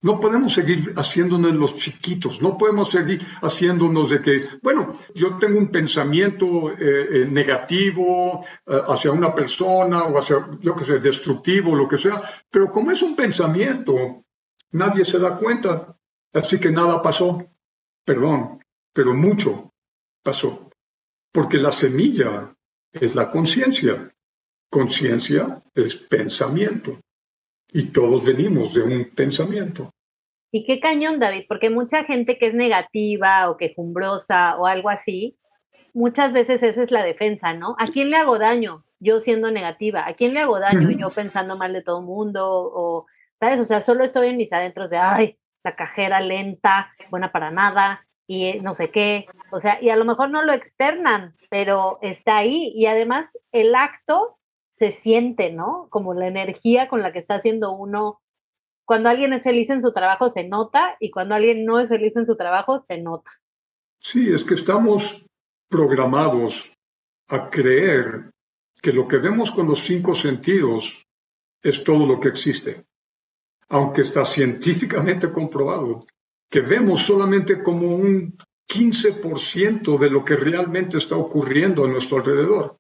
No 0.02 0.20
podemos 0.20 0.54
seguir 0.54 0.94
haciéndonos 0.96 1.56
los 1.56 1.76
chiquitos, 1.76 2.40
no 2.40 2.56
podemos 2.56 2.92
seguir 2.92 3.20
haciéndonos 3.42 4.12
de 4.12 4.22
que, 4.22 4.44
bueno, 4.62 4.96
yo 5.16 5.40
tengo 5.40 5.58
un 5.58 5.72
pensamiento 5.72 6.72
eh, 6.72 6.78
eh, 6.80 7.28
negativo 7.28 8.46
eh, 8.68 8.80
hacia 8.88 9.12
una 9.12 9.34
persona 9.34 10.04
o 10.04 10.20
hacia, 10.20 10.48
yo 10.62 10.76
que 10.76 10.86
sé, 10.86 11.00
destructivo, 11.00 11.76
lo 11.76 11.88
que 11.88 11.98
sea, 11.98 12.22
pero 12.52 12.72
como 12.72 12.92
es 12.92 13.02
un 13.02 13.16
pensamiento, 13.16 14.24
nadie 14.72 15.04
se 15.04 15.18
da 15.18 15.36
cuenta, 15.36 15.97
así 16.34 16.60
que 16.60 16.72
nada 16.72 17.02
pasó, 17.02 17.46
perdón, 18.06 18.64
pero 18.94 19.14
mucho 19.14 19.74
pasó, 20.24 20.70
porque 21.32 21.58
la 21.58 21.72
semilla 21.72 22.56
es 22.92 23.16
la 23.16 23.30
conciencia, 23.30 24.14
conciencia 24.70 25.64
es 25.74 25.96
pensamiento. 25.96 27.00
Y 27.70 27.92
todos 27.92 28.24
venimos 28.24 28.74
de 28.74 28.82
un 28.82 29.10
pensamiento. 29.14 29.92
Y 30.52 30.66
qué 30.66 30.80
cañón, 30.80 31.20
David, 31.20 31.46
porque 31.50 31.70
mucha 31.70 32.06
gente 32.06 32.38
que 32.38 32.48
es 32.48 32.54
negativa 32.54 33.50
o 33.50 33.58
quejumbrosa 33.58 34.56
o 34.58 34.66
algo 34.66 34.90
así, 34.90 35.38
muchas 35.94 36.32
veces 36.34 36.64
esa 36.64 36.84
es 36.84 36.92
la 36.92 37.04
defensa, 37.04 37.54
¿no? 37.54 37.76
¿A 37.78 37.88
quién 37.88 38.10
le 38.10 38.16
hago 38.16 38.40
daño? 38.40 38.86
Yo 39.00 39.20
siendo 39.20 39.52
negativa. 39.52 40.08
¿A 40.08 40.14
quién 40.14 40.34
le 40.34 40.40
hago 40.40 40.60
daño? 40.60 40.90
Yo 40.92 41.10
pensando 41.10 41.58
mal 41.58 41.74
de 41.74 41.82
todo 41.82 42.00
el 42.00 42.06
mundo 42.06 42.48
o, 42.50 43.06
¿sabes? 43.40 43.60
O 43.60 43.66
sea, 43.66 43.82
solo 43.82 44.04
estoy 44.04 44.30
en 44.30 44.38
mis 44.38 44.52
adentros 44.52 44.90
de, 44.90 44.98
ay, 44.98 45.38
cajera 45.76 46.22
lenta, 46.22 46.92
buena 47.10 47.32
para 47.32 47.52
nada 47.52 48.06
y 48.28 48.46
eh, 48.46 48.60
no 48.62 48.74
sé 48.74 48.92
qué. 48.92 49.26
O 49.52 49.60
sea, 49.60 49.82
y 49.82 49.90
a 49.90 49.96
lo 49.96 50.06
mejor 50.06 50.30
no 50.30 50.44
lo 50.44 50.54
externan, 50.54 51.36
pero 51.50 52.00
está 52.02 52.38
ahí. 52.38 52.72
Y 52.76 52.86
además 52.86 53.28
el 53.52 53.74
acto 53.76 54.38
se 54.78 54.92
siente, 54.92 55.52
¿no? 55.52 55.88
Como 55.90 56.14
la 56.14 56.28
energía 56.28 56.88
con 56.88 57.02
la 57.02 57.12
que 57.12 57.20
está 57.20 57.36
haciendo 57.36 57.72
uno. 57.72 58.22
Cuando 58.86 59.10
alguien 59.10 59.34
es 59.34 59.44
feliz 59.44 59.70
en 59.70 59.82
su 59.82 59.92
trabajo 59.92 60.30
se 60.30 60.44
nota 60.44 60.96
y 61.00 61.12
cuando 61.12 61.36
alguien 61.36 61.66
no 61.66 61.80
es 61.80 61.90
feliz 61.90 62.16
en 62.16 62.26
su 62.26 62.38
trabajo 62.38 62.86
se 62.88 62.98
nota. 63.00 63.32
Sí, 64.00 64.32
es 64.32 64.44
que 64.44 64.54
estamos 64.54 65.26
programados 65.70 66.72
a 67.28 67.50
creer 67.50 68.32
que 68.82 68.94
lo 68.94 69.08
que 69.08 69.18
vemos 69.18 69.52
con 69.52 69.68
los 69.68 69.80
cinco 69.80 70.16
sentidos 70.16 71.04
es 71.62 71.84
todo 71.84 72.06
lo 72.06 72.20
que 72.20 72.30
existe, 72.30 72.86
aunque 73.70 74.02
está 74.02 74.24
científicamente 74.26 75.32
comprobado 75.32 76.06
que 76.50 76.62
vemos 76.62 77.02
solamente 77.02 77.62
como 77.62 77.88
un 77.88 78.38
15% 78.70 79.98
de 79.98 80.10
lo 80.10 80.24
que 80.24 80.36
realmente 80.36 80.98
está 80.98 81.16
ocurriendo 81.16 81.84
a 81.84 81.88
nuestro 81.88 82.18
alrededor 82.18 82.78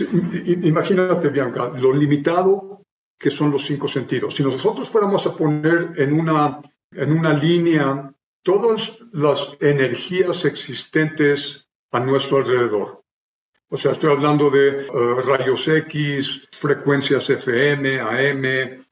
imagínate, 0.00 1.28
Bianca, 1.28 1.72
lo 1.78 1.92
limitado 1.92 2.82
que 3.18 3.30
son 3.30 3.50
los 3.50 3.64
cinco 3.64 3.86
sentidos. 3.86 4.34
Si 4.34 4.42
nosotros 4.42 4.90
fuéramos 4.90 5.26
a 5.26 5.36
poner 5.36 5.92
en 5.96 6.12
una, 6.12 6.60
en 6.90 7.12
una 7.12 7.32
línea 7.32 8.12
todas 8.42 8.98
las 9.12 9.56
energías 9.60 10.44
existentes 10.44 11.68
a 11.92 12.00
nuestro 12.00 12.38
alrededor, 12.38 13.02
o 13.68 13.76
sea, 13.76 13.92
estoy 13.92 14.10
hablando 14.10 14.50
de 14.50 14.68
eh, 14.70 14.86
rayos 15.24 15.68
X, 15.68 16.48
frecuencias 16.50 17.30
FM, 17.30 18.00
AM, 18.00 18.84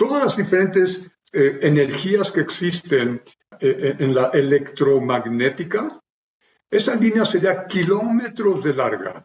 todas 0.00 0.24
las 0.24 0.34
diferentes 0.34 1.06
eh, 1.30 1.58
energías 1.60 2.32
que 2.32 2.40
existen 2.40 3.20
eh, 3.60 3.96
en 3.98 4.14
la 4.14 4.30
electromagnética, 4.32 6.00
esa 6.70 6.94
línea 6.94 7.26
sería 7.26 7.66
kilómetros 7.66 8.64
de 8.64 8.72
larga. 8.72 9.22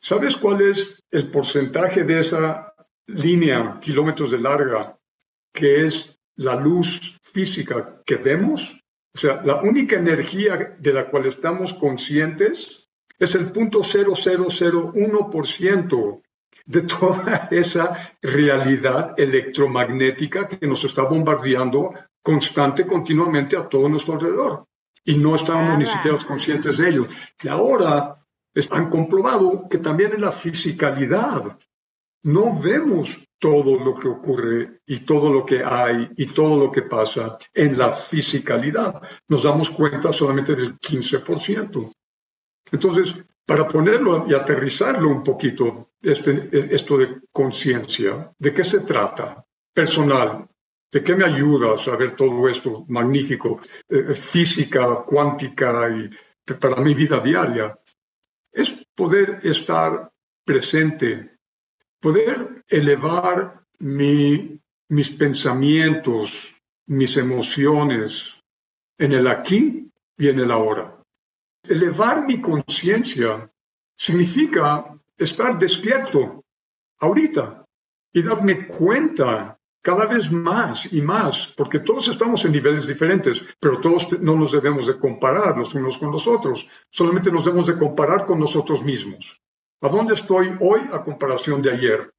¿Sabes 0.00 0.36
cuál 0.36 0.62
es 0.62 1.00
el 1.08 1.30
porcentaje 1.30 2.02
de 2.02 2.18
esa 2.18 2.74
línea, 3.06 3.78
kilómetros 3.80 4.32
de 4.32 4.40
larga, 4.40 4.98
que 5.54 5.84
es 5.84 6.18
la 6.34 6.56
luz 6.56 7.16
física 7.32 8.02
que 8.04 8.16
vemos? 8.16 8.76
O 9.14 9.18
sea, 9.18 9.40
la 9.44 9.62
única 9.62 9.94
energía 9.94 10.74
de 10.80 10.92
la 10.92 11.08
cual 11.08 11.26
estamos 11.26 11.74
conscientes 11.74 12.88
es 13.20 13.36
el 13.36 13.52
punto 13.52 13.82
0001% 13.82 16.22
de 16.66 16.82
toda 16.82 17.48
esa 17.50 17.96
realidad 18.20 19.14
electromagnética 19.18 20.48
que 20.48 20.66
nos 20.66 20.84
está 20.84 21.02
bombardeando 21.02 21.92
constante, 22.22 22.86
continuamente 22.86 23.56
a 23.56 23.68
todo 23.68 23.88
nuestro 23.88 24.14
alrededor. 24.14 24.66
Y 25.04 25.16
no 25.16 25.34
estamos 25.34 25.76
ni 25.78 25.84
siquiera 25.84 26.16
conscientes 26.24 26.78
de 26.78 26.88
ello. 26.88 27.06
Y 27.42 27.48
ahora 27.48 28.14
han 28.70 28.90
comprobado 28.90 29.66
que 29.68 29.78
también 29.78 30.12
en 30.12 30.20
la 30.20 30.30
fisicalidad 30.30 31.58
no 32.24 32.60
vemos 32.60 33.18
todo 33.38 33.76
lo 33.76 33.94
que 33.94 34.06
ocurre 34.06 34.80
y 34.86 35.00
todo 35.00 35.32
lo 35.32 35.44
que 35.44 35.64
hay 35.64 36.08
y 36.16 36.26
todo 36.26 36.56
lo 36.56 36.70
que 36.70 36.82
pasa 36.82 37.36
en 37.52 37.76
la 37.76 37.90
fisicalidad. 37.90 39.02
Nos 39.26 39.42
damos 39.42 39.70
cuenta 39.70 40.12
solamente 40.12 40.54
del 40.54 40.78
15%. 40.78 41.92
Entonces, 42.70 43.16
para 43.46 43.66
ponerlo 43.66 44.26
y 44.28 44.34
aterrizarlo 44.34 45.08
un 45.08 45.22
poquito, 45.22 45.90
este, 46.00 46.48
esto 46.52 46.96
de 46.96 47.22
conciencia, 47.30 48.32
¿de 48.38 48.54
qué 48.54 48.64
se 48.64 48.80
trata? 48.80 49.44
Personal, 49.74 50.48
¿de 50.90 51.02
qué 51.02 51.14
me 51.14 51.24
ayuda 51.24 51.74
a 51.74 51.78
saber 51.78 52.14
todo 52.14 52.48
esto 52.48 52.84
magnífico? 52.88 53.60
Eh, 53.88 54.14
física, 54.14 55.02
cuántica 55.04 55.88
y 55.90 56.10
para 56.54 56.80
mi 56.80 56.94
vida 56.94 57.20
diaria 57.20 57.78
es 58.52 58.86
poder 58.94 59.40
estar 59.44 60.12
presente, 60.44 61.38
poder 62.00 62.64
elevar 62.68 63.64
mis 63.78 65.10
pensamientos, 65.18 66.54
mis 66.86 67.16
emociones 67.16 68.38
en 68.98 69.12
el 69.12 69.26
aquí 69.26 69.90
y 70.18 70.28
en 70.28 70.40
el 70.40 70.50
ahora. 70.50 71.01
Elevar 71.68 72.26
mi 72.26 72.40
conciencia 72.40 73.50
significa 73.96 74.98
estar 75.16 75.58
despierto 75.58 76.44
ahorita 76.98 77.64
y 78.12 78.22
darme 78.22 78.66
cuenta 78.66 79.58
cada 79.80 80.06
vez 80.06 80.30
más 80.30 80.92
y 80.92 81.02
más, 81.02 81.48
porque 81.56 81.80
todos 81.80 82.08
estamos 82.08 82.44
en 82.44 82.52
niveles 82.52 82.86
diferentes, 82.86 83.44
pero 83.58 83.80
todos 83.80 84.12
no 84.20 84.36
nos 84.36 84.52
debemos 84.52 84.86
de 84.86 84.98
comparar 84.98 85.58
los 85.58 85.74
unos 85.74 85.98
con 85.98 86.12
los 86.12 86.26
otros, 86.28 86.68
solamente 86.88 87.32
nos 87.32 87.44
debemos 87.44 87.66
de 87.66 87.76
comparar 87.76 88.24
con 88.24 88.38
nosotros 88.38 88.84
mismos. 88.84 89.40
¿A 89.80 89.88
dónde 89.88 90.14
estoy 90.14 90.56
hoy 90.60 90.82
a 90.92 91.02
comparación 91.02 91.60
de 91.60 91.72
ayer? 91.72 92.12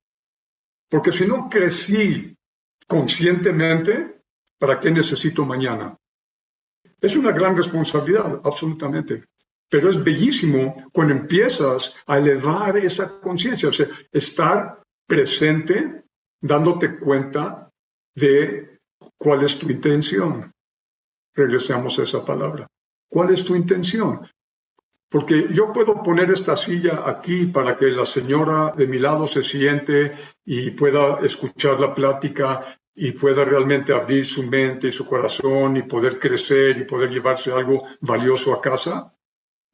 Porque 0.90 1.14
si 1.14 1.26
no 1.26 1.50
crecí 1.50 2.38
conscientemente, 2.86 4.22
¿para 4.60 4.80
qué 4.80 4.92
necesito 4.92 5.46
mañana? 5.46 5.98
Es 7.00 7.16
una 7.16 7.32
gran 7.32 7.56
responsabilidad, 7.56 8.42
absolutamente. 8.44 9.24
Pero 9.74 9.90
es 9.90 10.04
bellísimo 10.04 10.88
cuando 10.94 11.16
empiezas 11.16 11.96
a 12.06 12.20
elevar 12.20 12.78
esa 12.78 13.20
conciencia, 13.20 13.70
o 13.70 13.72
sea, 13.72 13.88
estar 14.12 14.84
presente, 15.08 16.04
dándote 16.40 16.96
cuenta 16.96 17.72
de 18.14 18.78
cuál 19.18 19.42
es 19.42 19.58
tu 19.58 19.72
intención. 19.72 20.52
Regresamos 21.34 21.98
a 21.98 22.04
esa 22.04 22.24
palabra. 22.24 22.68
¿Cuál 23.10 23.34
es 23.34 23.44
tu 23.44 23.56
intención? 23.56 24.22
Porque 25.10 25.48
yo 25.52 25.74
puedo 25.74 26.04
poner 26.04 26.30
esta 26.30 26.56
silla 26.56 27.02
aquí 27.08 27.48
para 27.48 27.76
que 27.76 27.88
la 27.88 28.06
señora 28.06 28.76
de 28.78 28.86
mi 28.86 29.00
lado 29.00 29.26
se 29.26 29.42
siente 29.42 30.12
y 30.46 30.70
pueda 30.70 31.18
escuchar 31.26 31.80
la 31.80 31.96
plática 31.96 32.78
y 32.94 33.14
pueda 33.14 33.44
realmente 33.44 33.92
abrir 33.92 34.24
su 34.24 34.44
mente 34.44 34.90
y 34.90 34.92
su 34.92 35.04
corazón 35.04 35.78
y 35.78 35.82
poder 35.82 36.20
crecer 36.20 36.78
y 36.78 36.84
poder 36.84 37.10
llevarse 37.10 37.52
algo 37.52 37.82
valioso 38.02 38.54
a 38.54 38.62
casa. 38.62 39.10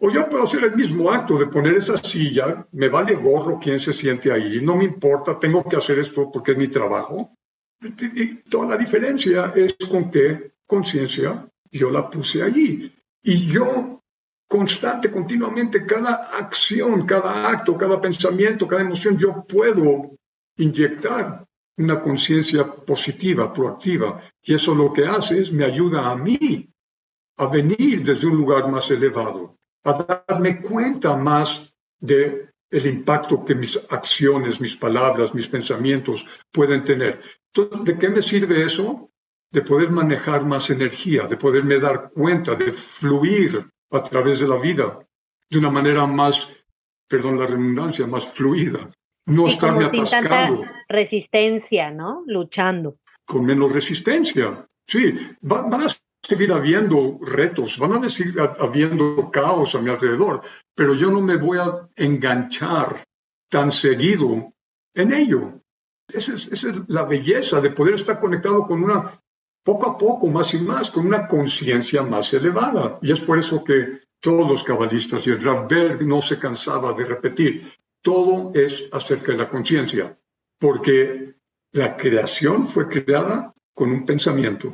O 0.02 0.10
yo 0.10 0.30
puedo 0.30 0.46
hacer 0.46 0.64
el 0.64 0.76
mismo 0.76 1.12
acto 1.12 1.38
de 1.38 1.48
poner 1.48 1.76
esa 1.76 1.98
silla, 1.98 2.66
me 2.72 2.88
vale 2.88 3.16
gorro 3.16 3.60
quién 3.62 3.78
se 3.78 3.92
siente 3.92 4.32
ahí, 4.32 4.62
no 4.62 4.76
me 4.76 4.86
importa, 4.86 5.38
tengo 5.38 5.64
que 5.68 5.76
hacer 5.76 6.00
esto 6.00 6.32
porque 6.32 6.54
es 6.54 6.58
mi 6.58 6.70
trabajo. 6.70 7.34
Y 7.82 8.36
toda 8.50 8.68
la 8.68 8.78
diferencia 8.78 9.54
es 9.56 9.76
con 9.90 10.10
qué 10.10 10.54
conciencia 10.66 11.46
yo 11.72 11.92
la 11.92 12.10
puse 12.10 12.42
allí. 12.42 12.94
Y 13.24 13.46
yo 13.48 14.02
constante, 14.48 15.12
continuamente, 15.12 15.86
cada 15.86 16.38
acción, 16.38 17.06
cada 17.06 17.50
acto, 17.50 17.78
cada 17.78 18.02
pensamiento, 18.02 18.68
cada 18.68 18.82
emoción, 18.82 19.18
yo 19.18 19.46
puedo 19.48 20.16
inyectar 20.58 21.46
una 21.78 22.02
conciencia 22.02 22.66
positiva, 22.66 23.54
proactiva. 23.54 24.22
Y 24.44 24.54
eso 24.54 24.74
lo 24.74 24.92
que 24.92 25.06
hace 25.06 25.42
es 25.42 25.52
me 25.52 25.66
ayuda 25.66 26.10
a 26.10 26.16
mí 26.16 26.68
a 27.38 27.48
venir 27.48 28.04
desde 28.04 28.28
un 28.28 28.38
lugar 28.38 28.70
más 28.70 28.90
elevado, 28.92 29.56
a 29.84 30.24
darme 30.28 30.62
cuenta 30.62 31.16
más 31.16 31.74
de 32.00 32.50
el 32.70 32.86
impacto 32.86 33.44
que 33.44 33.56
mis 33.56 33.80
acciones, 33.90 34.62
mis 34.62 34.76
palabras, 34.76 35.34
mis 35.34 35.48
pensamientos 35.48 36.26
pueden 36.52 36.84
tener. 36.84 37.22
¿De 37.84 37.98
qué 37.98 38.10
me 38.10 38.22
sirve 38.22 38.64
eso? 38.64 39.10
De 39.52 39.64
poder 39.64 39.90
manejar 39.90 40.46
más 40.46 40.70
energía, 40.70 41.24
de 41.24 41.38
poderme 41.38 41.80
dar 41.80 42.12
cuenta, 42.12 42.54
de 42.56 42.72
fluir 42.72 43.66
a 43.92 44.04
través 44.04 44.40
de 44.40 44.48
la 44.48 44.58
vida 44.58 45.00
de 45.50 45.58
una 45.58 45.72
manera 45.72 46.06
más, 46.06 46.48
perdón 47.08 47.40
la 47.40 47.48
redundancia, 47.48 48.06
más 48.06 48.28
fluida 48.28 48.88
no 49.30 49.48
estarme 49.48 49.86
atascando. 49.86 50.66
resistencia, 50.88 51.92
¿no? 51.92 52.24
Luchando. 52.26 52.98
Con 53.26 53.46
menos 53.46 53.72
resistencia. 53.72 54.68
Sí, 54.86 55.14
van, 55.42 55.74
a 55.74 55.88
seguir 56.30 56.54
habiendo 56.54 57.18
retos, 57.22 57.80
van 57.80 58.06
a 58.06 58.10
seguir 58.10 58.40
habiendo 58.40 59.32
caos 59.32 59.74
a 59.74 59.82
mi 59.82 59.90
alrededor, 59.90 60.42
pero 60.76 60.94
yo 60.94 61.10
no 61.10 61.22
me 61.22 61.38
voy 61.38 61.58
a 61.58 61.90
enganchar 61.96 63.04
tan 63.50 63.72
seguido 63.72 64.54
en 64.94 65.12
ello. 65.12 65.62
Esa 66.08 66.34
es, 66.34 66.66
la 66.88 67.04
belleza 67.04 67.60
de 67.60 67.72
poder 67.72 67.96
estar 67.96 68.20
conectado 68.20 68.64
con 68.64 68.84
una, 68.84 69.12
poco 69.64 69.90
a 69.90 69.98
poco, 69.98 70.28
más 70.28 70.54
y 70.54 70.60
más, 70.60 70.92
con 70.92 71.08
una 71.08 71.28
conciencia 71.28 72.04
más 72.04 72.32
elevada. 72.34 73.00
Y 73.02 73.12
es 73.12 73.22
por 73.22 73.40
eso 73.40 73.64
que 73.64 74.02
todos 74.20 74.48
los 74.48 74.64
cabalistas 74.64 75.26
y 75.26 75.32
el 75.32 75.42
Rav 75.42 75.68
no 76.02 76.22
se 76.22 76.38
cansaba 76.38 76.94
de 76.94 77.06
repetir, 77.06 77.64
todo 78.02 78.52
es 78.54 78.86
acerca 78.92 79.32
de 79.32 79.40
la 79.40 79.50
conciencia, 79.50 80.16
porque 80.60 81.36
la 81.72 81.98
creación 81.98 82.68
fue 82.68 82.88
creada 82.88 83.54
con 83.74 83.92
un 83.92 84.06
pensamiento. 84.06 84.72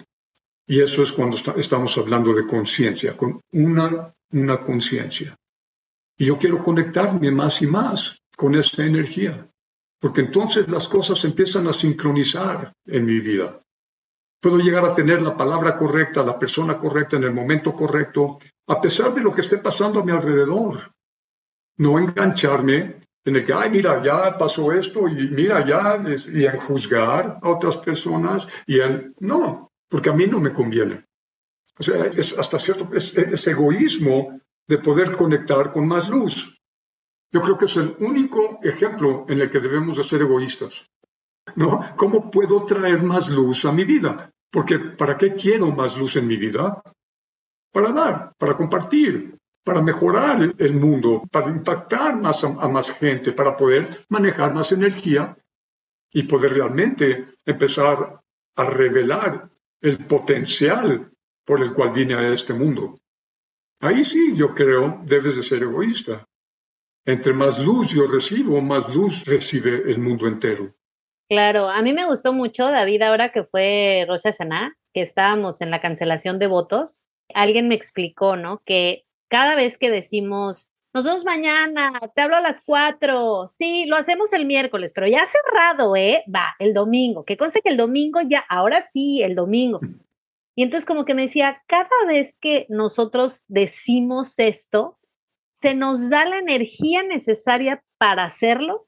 Y 0.68 0.82
eso 0.82 1.04
es 1.04 1.12
cuando 1.12 1.38
estamos 1.58 1.98
hablando 1.98 2.34
de 2.34 2.46
conciencia, 2.46 3.16
con 3.16 3.40
una, 3.52 4.14
una 4.32 4.62
conciencia. 4.62 5.36
Y 6.18 6.26
yo 6.26 6.38
quiero 6.38 6.64
conectarme 6.64 7.32
más 7.32 7.62
y 7.62 7.68
más 7.68 8.18
con 8.36 8.56
esa 8.56 8.84
energía, 8.84 9.48
porque 10.00 10.22
entonces 10.22 10.68
las 10.70 10.88
cosas 10.88 11.24
empiezan 11.26 11.68
a 11.68 11.74
sincronizar 11.74 12.72
en 12.86 13.06
mi 13.06 13.20
vida. 13.20 13.60
Puedo 14.42 14.58
llegar 14.58 14.86
a 14.86 14.94
tener 14.94 15.22
la 15.22 15.36
palabra 15.36 15.78
correcta, 15.78 16.24
la 16.24 16.38
persona 16.38 16.78
correcta 16.78 17.18
en 17.18 17.24
el 17.24 17.34
momento 17.34 17.74
correcto, 17.74 18.40
a 18.68 18.82
pesar 18.82 19.14
de 19.14 19.22
lo 19.22 19.34
que 19.34 19.42
esté 19.42 19.58
pasando 19.58 20.00
a 20.00 20.06
mi 20.06 20.12
alrededor. 20.12 20.78
No 21.78 22.00
engancharme 22.00 23.02
en 23.26 23.36
el 23.36 23.44
que, 23.44 23.54
ay, 23.54 23.70
mira, 23.70 24.02
ya 24.04 24.38
pasó 24.38 24.72
esto 24.72 25.08
y 25.08 25.30
mira, 25.30 25.66
ya, 25.66 26.02
y 26.32 26.46
en 26.46 26.58
juzgar 26.58 27.40
a 27.42 27.50
otras 27.50 27.78
personas 27.78 28.48
y 28.68 28.80
en, 28.80 29.14
no, 29.20 29.72
porque 29.90 30.10
a 30.10 30.14
mí 30.14 30.28
no 30.28 30.40
me 30.40 30.54
conviene. 30.54 31.06
O 31.78 31.84
sea, 31.84 32.06
es 32.06 32.38
hasta 32.38 32.58
cierto, 32.58 32.90
es, 32.94 33.16
es 33.16 33.48
egoísmo 33.48 34.40
de 34.68 34.78
poder 34.80 35.16
conectar 35.16 35.72
con 35.72 35.88
más 35.88 36.10
luz. 36.10 36.58
Yo 37.32 37.42
creo 37.42 37.58
que 37.58 37.66
es 37.66 37.76
el 37.78 37.96
único 38.00 38.60
ejemplo 38.64 39.26
en 39.28 39.42
el 39.42 39.52
que 39.52 39.60
debemos 39.60 39.98
de 39.98 40.04
ser 40.04 40.22
egoístas. 40.22 40.86
¿No? 41.56 41.80
¿Cómo 41.96 42.32
puedo 42.32 42.66
traer 42.66 43.04
más 43.04 43.30
luz 43.30 43.66
a 43.66 43.72
mi 43.72 43.84
vida? 43.84 44.32
Porque 44.50 44.80
¿para 44.80 45.18
qué 45.18 45.36
quiero 45.36 45.70
más 45.72 45.98
luz 45.98 46.16
en 46.16 46.28
mi 46.28 46.38
vida? 46.38 46.82
Para 47.72 47.92
dar, 47.92 48.34
para 48.38 48.54
compartir, 48.54 49.38
para 49.64 49.82
mejorar 49.82 50.56
el 50.58 50.74
mundo, 50.74 51.24
para 51.30 51.50
impactar 51.50 52.20
más 52.20 52.44
a, 52.44 52.50
más 52.70 52.92
gente, 52.92 53.32
para 53.32 53.56
poder 53.56 54.06
manejar 54.10 54.54
más 54.54 54.72
energía 54.72 55.38
y 56.12 56.24
poder 56.24 56.54
realmente 56.54 57.26
empezar 57.46 58.22
a 58.56 58.66
revelar 58.66 59.50
el 59.86 60.06
potencial 60.06 61.12
por 61.46 61.62
el 61.62 61.74
cual 61.74 61.92
vine 61.94 62.16
a 62.16 62.34
este 62.34 62.54
mundo. 62.54 62.96
Ahí 63.80 64.04
sí, 64.04 64.36
yo 64.36 64.54
creo, 64.54 65.02
debes 65.06 65.36
de 65.36 65.44
ser 65.44 65.62
egoísta. 65.62 66.26
Entre 67.06 67.34
más 67.34 67.60
luz 67.60 67.90
yo 67.90 68.08
recibo, 68.08 68.60
más 68.62 68.94
luz 68.94 69.26
recibe 69.26 69.92
el 69.92 70.00
mundo 70.00 70.28
entero. 70.28 70.74
Claro, 71.30 71.70
a 71.70 71.82
mí 71.84 71.94
me 71.94 72.06
gustó 72.06 72.34
mucho, 72.34 72.66
David, 72.66 73.04
ahora 73.04 73.32
que 73.32 73.44
fue 73.44 74.06
Rosh 74.08 74.24
Hashanah, 74.24 74.76
que 74.94 75.04
estábamos 75.04 75.62
en 75.62 75.70
la 75.70 75.82
cancelación 75.82 76.40
de 76.40 76.48
votos, 76.48 77.04
alguien 77.34 77.68
me 77.68 77.76
explicó, 77.76 78.38
¿no? 78.38 78.62
Que 78.66 79.06
cada 79.30 79.56
vez 79.56 79.78
que 79.78 79.92
decimos, 79.92 80.70
nos 80.96 81.04
vemos 81.04 81.26
mañana, 81.26 81.92
te 82.16 82.22
hablo 82.22 82.38
a 82.38 82.42
las 82.42 82.62
cuatro, 82.62 83.50
sí, 83.50 83.84
lo 83.86 83.98
hacemos 83.98 84.32
el 84.32 84.46
miércoles, 84.46 84.94
pero 84.96 85.10
ya 85.10 85.26
cerrado, 85.28 85.94
¿eh? 85.98 86.24
Va, 86.34 86.56
el 86.58 86.74
domingo, 86.74 87.26
que 87.26 87.36
conste 87.36 87.60
que 87.62 87.68
el 87.68 87.76
domingo 87.76 88.22
ya, 88.22 88.46
ahora 88.48 88.88
sí, 88.94 89.22
el 89.22 89.36
domingo. 89.36 89.82
Y 90.56 90.64
entonces 90.64 90.86
como 90.86 91.04
que 91.04 91.14
me 91.14 91.24
decía, 91.24 91.62
cada 91.68 91.90
vez 92.08 92.34
que 92.40 92.66
nosotros 92.70 93.44
decimos 93.50 94.40
esto, 94.40 94.98
se 95.52 95.76
nos 95.76 96.10
da 96.10 96.24
la 96.24 96.40
energía 96.40 97.04
necesaria 97.04 97.84
para 97.98 98.24
hacerlo, 98.24 98.88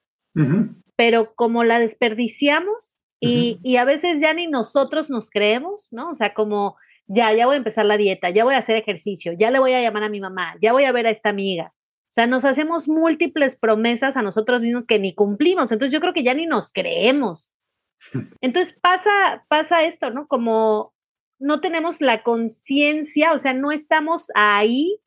pero 0.96 1.36
como 1.36 1.66
la 1.66 1.78
desperdiciamos 1.78 3.04
y, 3.20 3.60
y, 3.64 3.76
a 3.76 3.84
veces 3.84 4.22
ya 4.22 4.34
ni 4.34 4.48
nosotros 4.48 5.10
nos 5.10 5.30
creemos, 5.30 5.90
¿no? 5.92 6.12
O 6.12 6.14
sea, 6.14 6.34
como 6.34 6.78
ya, 7.08 7.34
ya 7.34 7.48
voy 7.48 7.56
a 7.56 7.58
empezar 7.58 7.86
la 7.86 7.98
dieta, 7.98 8.30
ya 8.30 8.46
voy 8.46 8.54
a 8.54 8.60
hacer 8.60 8.78
ejercicio, 8.78 9.34
ya 9.34 9.52
le 9.52 9.60
voy 9.60 9.74
a 9.74 9.82
llamar 9.82 10.04
a 10.04 10.10
mi 10.10 10.22
mamá, 10.22 10.56
ya 10.62 10.72
voy 10.72 10.86
a 10.86 10.94
ver 10.94 11.08
a 11.08 11.10
esta 11.10 11.28
amiga. 11.28 11.74
O 12.18 12.20
sea, 12.20 12.26
nos 12.26 12.46
hacemos 12.46 12.88
múltiples 12.88 13.58
promesas 13.58 14.18
a 14.18 14.24
nosotros 14.24 14.60
mismos 14.60 14.88
que 14.88 14.98
ni 14.98 15.14
cumplimos. 15.14 15.72
Entonces 15.72 15.94
yo 15.94 16.02
creo 16.02 16.14
que 16.14 16.24
ya 16.24 16.34
ni 16.34 16.48
nos 16.48 16.74
creemos. 16.74 17.54
Entonces 18.42 18.76
pasa, 18.82 19.46
pasa 19.48 19.84
esto, 19.84 20.10
¿no? 20.10 20.28
Como 20.28 20.96
no 21.38 21.62
tenemos 21.62 22.02
la 22.02 22.24
conciencia, 22.24 23.34
o 23.34 23.38
sea, 23.38 23.54
no 23.54 23.72
estamos 23.72 24.32
ahí 24.34 25.00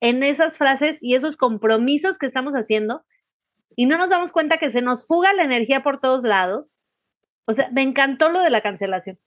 en 0.00 0.22
esas 0.22 0.58
frases 0.58 0.98
y 1.00 1.14
esos 1.14 1.38
compromisos 1.38 2.18
que 2.18 2.26
estamos 2.26 2.52
haciendo 2.52 3.02
y 3.74 3.86
no 3.86 3.96
nos 3.96 4.10
damos 4.10 4.32
cuenta 4.32 4.58
que 4.58 4.70
se 4.70 4.82
nos 4.82 5.06
fuga 5.06 5.32
la 5.32 5.44
energía 5.44 5.82
por 5.82 6.00
todos 6.00 6.22
lados. 6.22 6.82
O 7.46 7.54
sea, 7.54 7.70
me 7.70 7.80
encantó 7.80 8.28
lo 8.28 8.42
de 8.42 8.50
la 8.50 8.60
cancelación. 8.60 9.18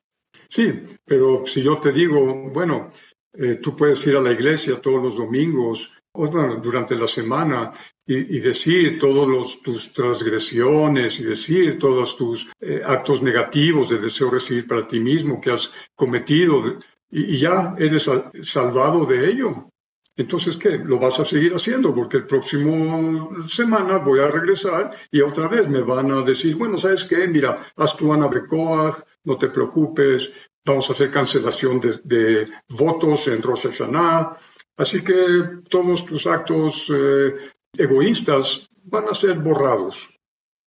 Sí, 0.47 0.73
pero 1.05 1.43
si 1.47 1.63
yo 1.63 1.79
te 1.79 1.91
digo, 1.91 2.51
bueno, 2.51 2.91
eh, 3.33 3.55
tú 3.55 3.75
puedes 3.75 4.05
ir 4.05 4.15
a 4.15 4.21
la 4.21 4.31
iglesia 4.31 4.79
todos 4.79 5.01
los 5.01 5.17
domingos 5.17 5.91
bueno, 6.13 6.57
durante 6.57 6.95
la 6.95 7.07
semana 7.07 7.71
y, 8.05 8.39
decir 8.39 8.99
todos 8.99 9.61
tus 9.61 9.93
transgresiones 9.93 11.19
y 11.19 11.23
decir 11.23 11.79
todos 11.79 12.17
tus 12.17 12.49
eh, 12.59 12.81
actos 12.85 13.21
negativos 13.21 13.89
de 13.89 13.99
deseo 13.99 14.29
recibir 14.29 14.67
para 14.67 14.85
ti 14.85 14.99
mismo 14.99 15.39
que 15.39 15.51
has 15.51 15.71
cometido 15.95 16.77
y, 17.09 17.39
ya 17.39 17.75
eres 17.77 18.09
salvado 18.43 19.05
de 19.05 19.29
ello. 19.29 19.69
Entonces, 20.17 20.57
¿qué? 20.57 20.71
Lo 20.77 20.99
vas 20.99 21.19
a 21.19 21.25
seguir 21.25 21.53
haciendo 21.53 21.95
porque 21.95 22.17
el 22.17 22.25
próximo 22.25 23.29
semana 23.47 23.97
voy 23.97 24.19
a 24.19 24.27
regresar 24.27 24.91
y 25.09 25.21
otra 25.21 25.47
vez 25.47 25.67
me 25.69 25.81
van 25.81 26.11
a 26.11 26.21
decir, 26.21 26.55
bueno, 26.55 26.77
¿sabes 26.77 27.05
qué? 27.05 27.27
Mira, 27.27 27.57
haz 27.77 27.95
tu 27.95 28.11
Ana 28.11 28.27
Becoag, 28.27 29.03
no 29.23 29.37
te 29.37 29.47
preocupes, 29.47 30.31
vamos 30.65 30.89
a 30.89 30.93
hacer 30.93 31.11
cancelación 31.11 31.79
de, 31.79 32.47
votos 32.69 33.27
en 33.27 33.41
Rosh 33.41 33.67
Hashanah. 33.67 34.37
Así 34.81 35.03
que 35.03 35.61
todos 35.69 36.03
tus 36.07 36.25
actos 36.25 36.89
eh, 36.89 37.35
egoístas 37.77 38.67
van 38.83 39.05
a 39.09 39.13
ser 39.13 39.37
borrados. 39.37 40.09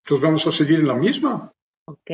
Entonces 0.04 0.22
vamos 0.22 0.46
a 0.46 0.52
seguir 0.52 0.78
en 0.78 0.86
la 0.86 0.94
misma. 0.94 1.52
Ok. 1.86 2.10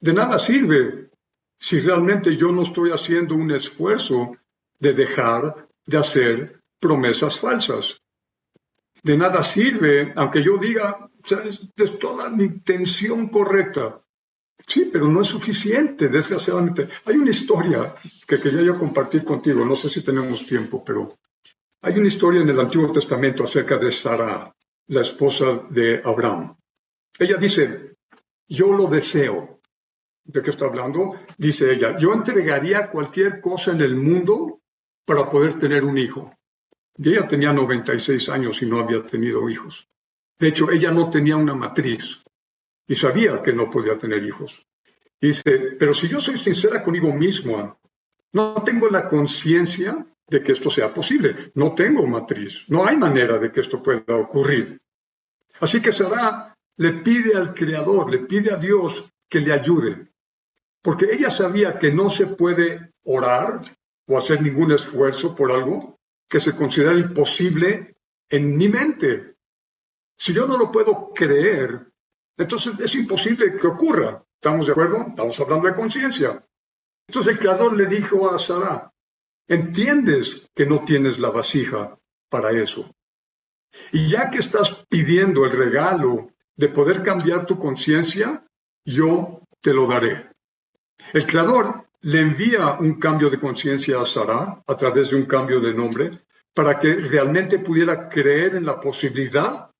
De 0.00 0.12
nada 0.12 0.36
sirve 0.40 1.10
si 1.56 1.78
realmente 1.78 2.36
yo 2.36 2.50
no 2.50 2.62
estoy 2.62 2.90
haciendo 2.90 3.36
un 3.36 3.52
esfuerzo 3.52 4.36
de 4.80 4.92
dejar 4.92 5.68
de 5.86 5.96
hacer 5.96 6.60
promesas 6.80 7.38
falsas. 7.38 8.02
De 9.04 9.16
nada 9.16 9.44
sirve, 9.44 10.12
aunque 10.16 10.42
yo 10.42 10.56
diga, 10.56 11.08
es 11.76 11.98
toda 12.00 12.30
mi 12.30 12.44
intención 12.44 13.28
correcta. 13.28 14.02
Sí, 14.66 14.90
pero 14.92 15.08
no 15.08 15.20
es 15.20 15.28
suficiente, 15.28 16.08
desgraciadamente. 16.08 16.88
Hay 17.04 17.16
una 17.16 17.30
historia 17.30 17.94
que 18.26 18.38
quería 18.38 18.62
yo 18.62 18.78
compartir 18.78 19.24
contigo, 19.24 19.64
no 19.64 19.76
sé 19.76 19.88
si 19.88 20.02
tenemos 20.02 20.46
tiempo, 20.46 20.84
pero 20.84 21.08
hay 21.82 21.98
una 21.98 22.08
historia 22.08 22.42
en 22.42 22.48
el 22.50 22.60
Antiguo 22.60 22.92
Testamento 22.92 23.44
acerca 23.44 23.76
de 23.78 23.90
Sara, 23.90 24.54
la 24.88 25.00
esposa 25.00 25.62
de 25.70 26.02
Abraham. 26.04 26.56
Ella 27.18 27.36
dice, 27.36 27.96
yo 28.48 28.72
lo 28.72 28.86
deseo. 28.86 29.60
¿De 30.24 30.42
qué 30.42 30.50
está 30.50 30.66
hablando? 30.66 31.16
Dice 31.38 31.72
ella, 31.72 31.96
yo 31.96 32.12
entregaría 32.12 32.90
cualquier 32.90 33.40
cosa 33.40 33.72
en 33.72 33.80
el 33.80 33.96
mundo 33.96 34.60
para 35.04 35.28
poder 35.28 35.58
tener 35.58 35.82
un 35.84 35.98
hijo. 35.98 36.32
Y 36.96 37.10
ella 37.10 37.26
tenía 37.26 37.52
96 37.52 38.28
años 38.28 38.60
y 38.62 38.66
no 38.66 38.78
había 38.78 39.04
tenido 39.04 39.48
hijos. 39.48 39.88
De 40.38 40.48
hecho, 40.48 40.70
ella 40.70 40.90
no 40.90 41.08
tenía 41.08 41.36
una 41.36 41.54
matriz 41.54 42.22
y 42.90 42.96
sabía 42.96 43.40
que 43.40 43.52
no 43.52 43.70
podía 43.70 43.96
tener 43.96 44.20
hijos. 44.24 44.66
Dice, 45.20 45.76
pero 45.78 45.94
si 45.94 46.08
yo 46.08 46.20
soy 46.20 46.36
sincera 46.36 46.82
conmigo 46.82 47.12
mismo, 47.12 47.78
no 48.32 48.64
tengo 48.64 48.88
la 48.88 49.08
conciencia 49.08 50.04
de 50.26 50.42
que 50.42 50.50
esto 50.50 50.70
sea 50.70 50.92
posible. 50.92 51.52
No 51.54 51.72
tengo 51.72 52.04
matriz, 52.04 52.64
no 52.66 52.84
hay 52.84 52.96
manera 52.96 53.38
de 53.38 53.52
que 53.52 53.60
esto 53.60 53.80
pueda 53.80 54.16
ocurrir. 54.16 54.80
Así 55.60 55.80
que 55.80 55.92
Sara 55.92 56.58
le 56.78 56.94
pide 56.94 57.36
al 57.36 57.54
Creador, 57.54 58.10
le 58.10 58.26
pide 58.26 58.52
a 58.52 58.56
Dios 58.56 59.04
que 59.28 59.38
le 59.38 59.52
ayude, 59.52 60.08
porque 60.82 61.10
ella 61.12 61.30
sabía 61.30 61.78
que 61.78 61.92
no 61.92 62.10
se 62.10 62.26
puede 62.26 62.94
orar 63.04 63.60
o 64.08 64.18
hacer 64.18 64.42
ningún 64.42 64.72
esfuerzo 64.72 65.36
por 65.36 65.52
algo 65.52 66.00
que 66.28 66.40
se 66.40 66.56
considera 66.56 66.98
imposible 66.98 67.94
en 68.28 68.56
mi 68.56 68.68
mente. 68.68 69.36
Si 70.18 70.32
yo 70.32 70.44
no 70.48 70.58
lo 70.58 70.72
puedo 70.72 71.12
creer, 71.14 71.89
entonces 72.40 72.80
es 72.80 72.94
imposible 72.94 73.56
que 73.56 73.66
ocurra. 73.66 74.24
¿Estamos 74.34 74.66
de 74.66 74.72
acuerdo? 74.72 75.04
Estamos 75.08 75.38
hablando 75.38 75.68
de 75.68 75.74
conciencia. 75.74 76.40
Entonces 77.06 77.34
el 77.34 77.38
Creador 77.38 77.76
le 77.76 77.84
dijo 77.84 78.32
a 78.32 78.38
Sara, 78.38 78.90
entiendes 79.46 80.48
que 80.54 80.64
no 80.64 80.82
tienes 80.84 81.18
la 81.18 81.28
vasija 81.28 81.98
para 82.30 82.50
eso. 82.52 82.90
Y 83.92 84.08
ya 84.08 84.30
que 84.30 84.38
estás 84.38 84.86
pidiendo 84.88 85.44
el 85.44 85.52
regalo 85.52 86.30
de 86.56 86.68
poder 86.70 87.02
cambiar 87.02 87.44
tu 87.44 87.58
conciencia, 87.58 88.42
yo 88.86 89.42
te 89.60 89.74
lo 89.74 89.86
daré. 89.86 90.30
El 91.12 91.26
Creador 91.26 91.88
le 92.00 92.20
envía 92.20 92.78
un 92.80 92.98
cambio 92.98 93.28
de 93.28 93.38
conciencia 93.38 94.00
a 94.00 94.06
Sara 94.06 94.62
a 94.66 94.76
través 94.76 95.10
de 95.10 95.16
un 95.16 95.26
cambio 95.26 95.60
de 95.60 95.74
nombre 95.74 96.10
para 96.54 96.78
que 96.78 96.94
realmente 96.94 97.58
pudiera 97.58 98.08
creer 98.08 98.54
en 98.56 98.64
la 98.64 98.80
posibilidad, 98.80 99.70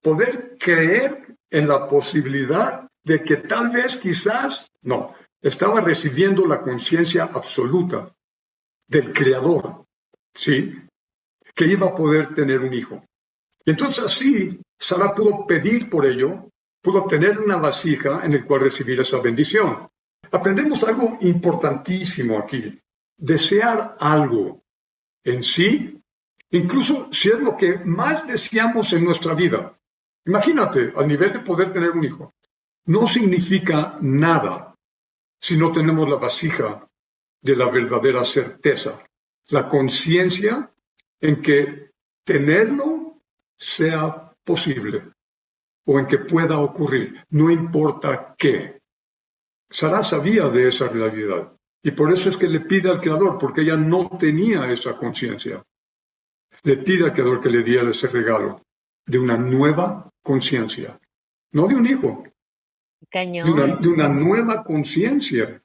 poder 0.00 0.56
creer 0.58 1.29
en 1.50 1.68
la 1.68 1.88
posibilidad 1.88 2.88
de 3.04 3.22
que 3.22 3.36
tal 3.38 3.70
vez 3.70 3.96
quizás, 3.96 4.70
no, 4.82 5.14
estaba 5.40 5.80
recibiendo 5.80 6.46
la 6.46 6.60
conciencia 6.60 7.24
absoluta 7.24 8.12
del 8.86 9.12
Creador, 9.12 9.84
¿sí? 10.34 10.74
Que 11.54 11.66
iba 11.66 11.88
a 11.88 11.94
poder 11.94 12.34
tener 12.34 12.60
un 12.60 12.72
hijo. 12.72 13.02
Y 13.64 13.70
entonces 13.70 14.04
así, 14.04 14.60
Sara 14.78 15.14
pudo 15.14 15.46
pedir 15.46 15.88
por 15.88 16.06
ello, 16.06 16.50
pudo 16.82 17.04
tener 17.06 17.38
una 17.40 17.56
vasija 17.56 18.24
en 18.24 18.32
el 18.32 18.44
cual 18.44 18.62
recibir 18.62 19.00
esa 19.00 19.20
bendición. 19.20 19.88
Aprendemos 20.30 20.82
algo 20.84 21.16
importantísimo 21.20 22.38
aquí. 22.38 22.78
Desear 23.16 23.96
algo 23.98 24.62
en 25.24 25.42
sí, 25.42 26.00
incluso 26.50 27.12
si 27.12 27.28
es 27.28 27.38
lo 27.38 27.56
que 27.56 27.78
más 27.84 28.26
deseamos 28.26 28.92
en 28.92 29.04
nuestra 29.04 29.34
vida. 29.34 29.76
Imagínate, 30.26 30.92
al 30.96 31.08
nivel 31.08 31.32
de 31.32 31.40
poder 31.40 31.72
tener 31.72 31.90
un 31.90 32.04
hijo, 32.04 32.34
no 32.86 33.06
significa 33.06 33.96
nada 34.00 34.74
si 35.40 35.56
no 35.56 35.72
tenemos 35.72 36.08
la 36.08 36.16
vasija 36.16 36.86
de 37.40 37.56
la 37.56 37.70
verdadera 37.70 38.22
certeza, 38.24 39.02
la 39.50 39.66
conciencia 39.68 40.70
en 41.20 41.40
que 41.40 41.90
tenerlo 42.24 43.22
sea 43.56 44.32
posible 44.44 45.12
o 45.86 45.98
en 45.98 46.06
que 46.06 46.18
pueda 46.18 46.58
ocurrir, 46.58 47.24
no 47.30 47.50
importa 47.50 48.34
qué. 48.36 48.80
Sara 49.70 50.02
sabía 50.02 50.48
de 50.48 50.68
esa 50.68 50.88
realidad 50.88 51.52
y 51.82 51.92
por 51.92 52.12
eso 52.12 52.28
es 52.28 52.36
que 52.36 52.48
le 52.48 52.60
pide 52.60 52.90
al 52.90 53.00
Creador, 53.00 53.38
porque 53.38 53.62
ella 53.62 53.76
no 53.76 54.10
tenía 54.18 54.70
esa 54.70 54.96
conciencia. 54.96 55.62
Le 56.62 56.76
pide 56.76 57.04
al 57.04 57.12
Creador 57.14 57.40
que 57.40 57.48
le 57.48 57.62
diera 57.62 57.88
ese 57.88 58.08
regalo 58.08 58.60
de 59.06 59.18
una 59.18 59.38
nueva 59.38 60.09
conciencia, 60.30 60.96
no 61.50 61.66
de 61.66 61.74
un 61.74 61.86
hijo, 61.86 62.22
de 63.10 63.50
una, 63.50 63.66
de 63.78 63.88
una 63.88 64.08
nueva 64.08 64.62
conciencia. 64.62 65.60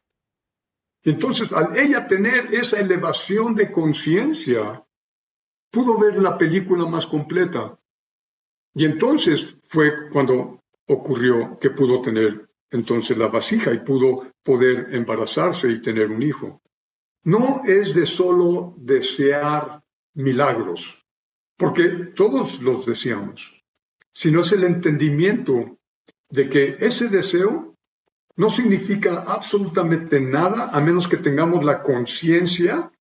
Entonces, 1.04 1.54
al 1.54 1.78
ella 1.78 2.08
tener 2.08 2.52
esa 2.52 2.80
elevación 2.80 3.54
de 3.54 3.70
conciencia, 3.72 4.84
pudo 5.70 6.00
ver 6.00 6.16
la 6.20 6.36
película 6.36 6.88
más 6.88 7.06
completa. 7.06 7.80
Y 8.74 8.86
entonces 8.86 9.60
fue 9.68 10.10
cuando 10.10 10.64
ocurrió 10.88 11.60
que 11.60 11.70
pudo 11.70 12.02
tener 12.02 12.50
entonces 12.72 13.16
la 13.16 13.28
vasija 13.28 13.72
y 13.72 13.82
pudo 13.82 14.32
poder 14.42 14.96
embarazarse 14.96 15.70
y 15.70 15.80
tener 15.80 16.10
un 16.10 16.24
hijo. 16.24 16.60
No 17.24 17.62
es 17.68 17.94
de 17.94 18.08
solo 18.08 18.74
desear 18.78 19.84
milagros, 20.16 20.98
porque 21.56 21.88
todos 22.16 22.64
los 22.64 22.84
deseamos, 22.88 23.55
sino 24.16 24.42
es 24.42 24.52
el 24.54 24.64
entendimiento 24.64 25.78
de 26.30 26.50
que 26.50 26.76
ese 26.80 27.10
deseo 27.10 27.76
no 28.38 28.50
significa 28.50 29.24
absolutamente 29.28 30.20
nada 30.20 30.70
a 30.72 30.80
menos 30.80 31.08
que 31.08 31.18
tengamos 31.18 31.64
la 31.64 31.82
conciencia 31.82 32.92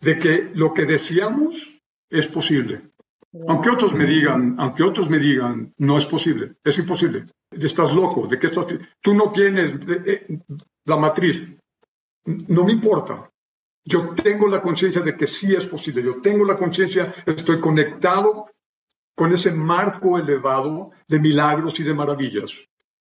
de 0.00 0.18
que 0.18 0.50
lo 0.54 0.72
que 0.72 0.86
deseamos 0.86 1.80
es 2.08 2.28
posible. 2.28 2.82
Aunque 3.48 3.70
otros 3.70 3.94
me 3.94 4.06
digan, 4.06 4.54
aunque 4.58 4.84
otros 4.84 5.10
me 5.10 5.18
digan, 5.18 5.74
no 5.78 5.98
es 5.98 6.06
posible, 6.06 6.54
es 6.62 6.78
imposible. 6.78 7.24
Estás 7.50 7.92
loco, 7.92 8.28
de 8.28 8.38
que 8.38 8.46
estás, 8.46 8.66
tú 9.00 9.12
no 9.12 9.32
tienes 9.32 9.72
eh, 9.72 10.02
eh, 10.06 10.38
la 10.84 10.96
matriz. 10.96 11.48
No 12.26 12.64
me 12.64 12.72
importa. 12.72 13.28
Yo 13.84 14.14
tengo 14.14 14.46
la 14.48 14.62
conciencia 14.62 15.02
de 15.02 15.16
que 15.16 15.26
sí 15.26 15.52
es 15.52 15.66
posible. 15.66 16.02
Yo 16.02 16.20
tengo 16.20 16.44
la 16.44 16.56
conciencia, 16.56 17.12
estoy 17.26 17.60
conectado 17.60 18.53
con 19.14 19.32
ese 19.32 19.52
marco 19.52 20.18
elevado 20.18 20.90
de 21.08 21.18
milagros 21.18 21.78
y 21.80 21.84
de 21.84 21.94
maravillas. 21.94 22.52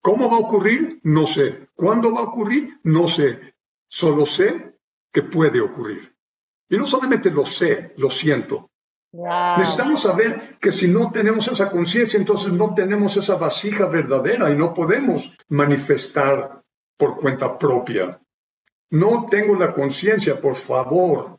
¿Cómo 0.01 0.31
va 0.31 0.37
a 0.37 0.41
ocurrir? 0.41 1.01
No 1.05 1.27
sé. 1.27 1.69
¿Cuándo 1.75 2.13
va 2.13 2.21
a 2.21 2.25
ocurrir? 2.25 2.81
No 2.83 3.07
sé. 3.07 3.55
Solo 3.89 4.27
sé 4.27 4.77
que 5.13 5.23
puede 5.23 5.61
ocurrir. 5.61 6.15
Y 6.69 6.77
no 6.77 6.87
solamente 6.87 7.31
lo 7.31 7.45
sé, 7.45 7.95
lo 7.99 8.11
siento. 8.11 8.71
Necesitamos 9.13 10.01
saber 10.01 10.59
que 10.59 10.73
si 10.73 10.89
no 10.89 11.11
tenemos 11.13 11.47
esa 11.47 11.71
conciencia, 11.71 12.19
entonces 12.19 12.51
no 12.51 12.73
tenemos 12.73 13.15
esa 13.19 13.37
vasija 13.37 13.85
verdadera 13.87 14.51
y 14.51 14.57
no 14.57 14.73
podemos 14.73 15.37
manifestar 15.51 16.63
por 16.97 17.17
cuenta 17.17 17.59
propia. 17.59 18.19
No 18.91 19.27
tengo 19.31 19.55
la 19.55 19.75
conciencia, 19.75 20.41
por 20.41 20.55
favor, 20.55 21.39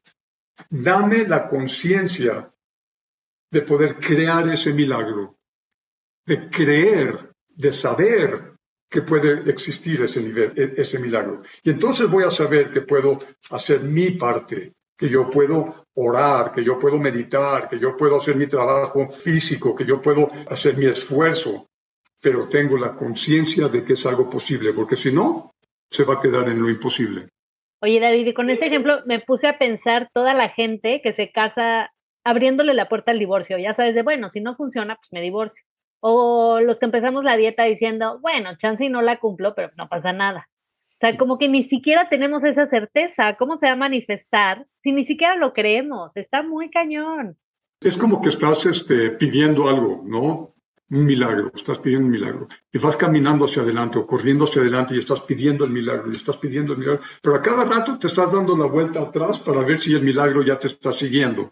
dame 0.69 1.27
la 1.27 1.47
conciencia 1.47 2.52
de 3.53 3.61
poder 3.61 3.97
crear 3.97 4.49
ese 4.49 4.73
milagro, 4.73 5.37
de 6.25 6.49
creer, 6.49 7.31
de 7.47 7.71
saber 7.71 8.53
que 8.89 9.03
puede 9.03 9.47
existir 9.49 10.01
ese, 10.01 10.21
nivel, 10.23 10.51
e, 10.55 10.81
ese 10.81 10.97
milagro. 10.97 11.41
Y 11.63 11.69
entonces 11.69 12.09
voy 12.09 12.23
a 12.23 12.31
saber 12.31 12.71
que 12.71 12.81
puedo 12.81 13.19
hacer 13.51 13.81
mi 13.81 14.11
parte 14.11 14.73
que 14.97 15.07
yo 15.07 15.29
puedo 15.29 15.85
orar, 15.95 16.51
que 16.51 16.63
yo 16.63 16.79
puedo 16.79 16.97
meditar, 16.97 17.69
que 17.69 17.77
yo 17.77 17.95
puedo 17.95 18.17
hacer 18.17 18.35
mi 18.35 18.47
trabajo 18.47 19.07
físico, 19.07 19.75
que 19.75 19.85
yo 19.85 20.01
puedo 20.01 20.29
hacer 20.49 20.75
mi 20.75 20.87
esfuerzo, 20.87 21.67
pero 22.21 22.49
tengo 22.49 22.77
la 22.77 22.95
conciencia 22.95 23.67
de 23.67 23.83
que 23.83 23.93
es 23.93 24.05
algo 24.05 24.29
posible, 24.29 24.73
porque 24.73 24.95
si 24.95 25.11
no, 25.11 25.51
se 25.91 26.05
va 26.05 26.15
a 26.15 26.21
quedar 26.21 26.49
en 26.49 26.59
lo 26.59 26.69
imposible. 26.69 27.29
Oye, 27.81 27.99
David, 27.99 28.27
y 28.27 28.33
con 28.33 28.49
este 28.49 28.67
ejemplo 28.67 29.01
me 29.05 29.19
puse 29.19 29.47
a 29.47 29.59
pensar 29.59 30.09
toda 30.11 30.33
la 30.33 30.49
gente 30.49 31.01
que 31.03 31.11
se 31.11 31.31
casa 31.31 31.92
abriéndole 32.23 32.73
la 32.73 32.89
puerta 32.89 33.11
al 33.11 33.19
divorcio. 33.19 33.57
Ya 33.57 33.73
sabes, 33.73 33.95
de 33.95 34.03
bueno, 34.03 34.29
si 34.29 34.41
no 34.41 34.55
funciona, 34.55 34.95
pues 34.95 35.11
me 35.11 35.21
divorcio. 35.21 35.63
O 35.99 36.59
los 36.59 36.79
que 36.79 36.85
empezamos 36.85 37.23
la 37.23 37.37
dieta 37.37 37.63
diciendo, 37.63 38.19
bueno, 38.19 38.57
chance 38.57 38.85
y 38.85 38.89
no 38.89 39.01
la 39.01 39.19
cumplo, 39.19 39.55
pero 39.55 39.71
no 39.77 39.87
pasa 39.87 40.11
nada. 40.11 40.49
O 40.89 40.97
sea, 40.97 41.17
como 41.17 41.37
que 41.37 41.47
ni 41.47 41.63
siquiera 41.63 42.09
tenemos 42.09 42.43
esa 42.43 42.67
certeza. 42.67 43.35
¿Cómo 43.35 43.57
se 43.57 43.67
va 43.67 43.73
a 43.73 43.77
manifestar 43.77 44.65
si 44.81 44.91
ni 44.91 45.05
siquiera 45.05 45.35
lo 45.35 45.53
creemos? 45.53 46.15
Está 46.15 46.43
muy 46.43 46.69
cañón. 46.69 47.37
Es 47.81 47.97
como 47.97 48.21
que 48.21 48.29
estás 48.29 48.65
este, 48.65 49.11
pidiendo 49.11 49.67
algo, 49.67 50.01
¿no? 50.05 50.53
un 50.93 51.05
milagro, 51.05 51.51
estás 51.55 51.79
pidiendo 51.79 52.05
un 52.05 52.11
milagro, 52.11 52.47
y 52.71 52.77
vas 52.77 52.95
caminando 52.95 53.45
hacia 53.45 53.63
adelante 53.63 53.97
o 53.97 54.05
corriendo 54.05 54.43
hacia 54.43 54.61
adelante 54.61 54.93
y 54.93 54.99
estás 54.99 55.21
pidiendo 55.21 55.65
el 55.65 55.71
milagro, 55.71 56.11
y 56.11 56.15
estás 56.15 56.37
pidiendo 56.37 56.73
el 56.73 56.79
milagro, 56.79 57.01
pero 57.21 57.35
a 57.35 57.41
cada 57.41 57.65
rato 57.65 57.97
te 57.97 58.07
estás 58.07 58.31
dando 58.31 58.55
la 58.55 58.67
vuelta 58.67 59.01
atrás 59.01 59.39
para 59.39 59.61
ver 59.61 59.79
si 59.79 59.93
el 59.93 60.03
milagro 60.03 60.43
ya 60.43 60.59
te 60.59 60.67
está 60.67 60.91
siguiendo. 60.91 61.51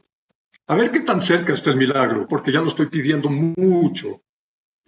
A 0.72 0.76
ver 0.76 0.90
qué 0.90 1.02
tan 1.02 1.20
cerca 1.20 1.52
está 1.52 1.72
el 1.72 1.76
milagro, 1.76 2.26
porque 2.26 2.50
ya 2.50 2.62
lo 2.62 2.70
estoy 2.70 2.86
pidiendo 2.86 3.28
mucho. 3.30 4.22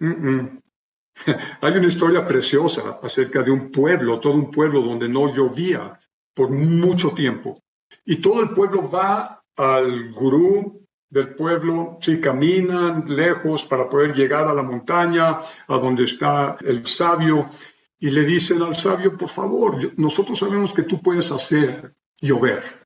Hay 0.00 1.72
una 1.76 1.86
historia 1.86 2.26
preciosa 2.26 3.00
acerca 3.02 3.42
de 3.42 3.50
un 3.50 3.70
pueblo, 3.70 4.18
todo 4.18 4.32
un 4.32 4.50
pueblo 4.50 4.80
donde 4.80 5.10
no 5.10 5.30
llovía 5.30 5.92
por 6.32 6.48
mucho 6.48 7.10
tiempo. 7.10 7.62
Y 8.02 8.16
todo 8.16 8.40
el 8.40 8.54
pueblo 8.54 8.90
va 8.90 9.44
al 9.56 10.10
gurú 10.12 10.86
del 11.10 11.34
pueblo, 11.34 11.98
sí, 12.00 12.18
caminan 12.18 13.04
lejos 13.06 13.66
para 13.66 13.86
poder 13.86 14.14
llegar 14.14 14.48
a 14.48 14.54
la 14.54 14.62
montaña, 14.62 15.38
a 15.68 15.76
donde 15.76 16.04
está 16.04 16.56
el 16.62 16.86
sabio, 16.86 17.50
y 17.98 18.08
le 18.08 18.24
dicen 18.24 18.62
al 18.62 18.74
sabio, 18.74 19.18
por 19.18 19.28
favor, 19.28 19.92
nosotros 19.98 20.38
sabemos 20.38 20.72
que 20.72 20.84
tú 20.84 21.02
puedes 21.02 21.30
hacer 21.30 21.94
llover. 22.22 22.83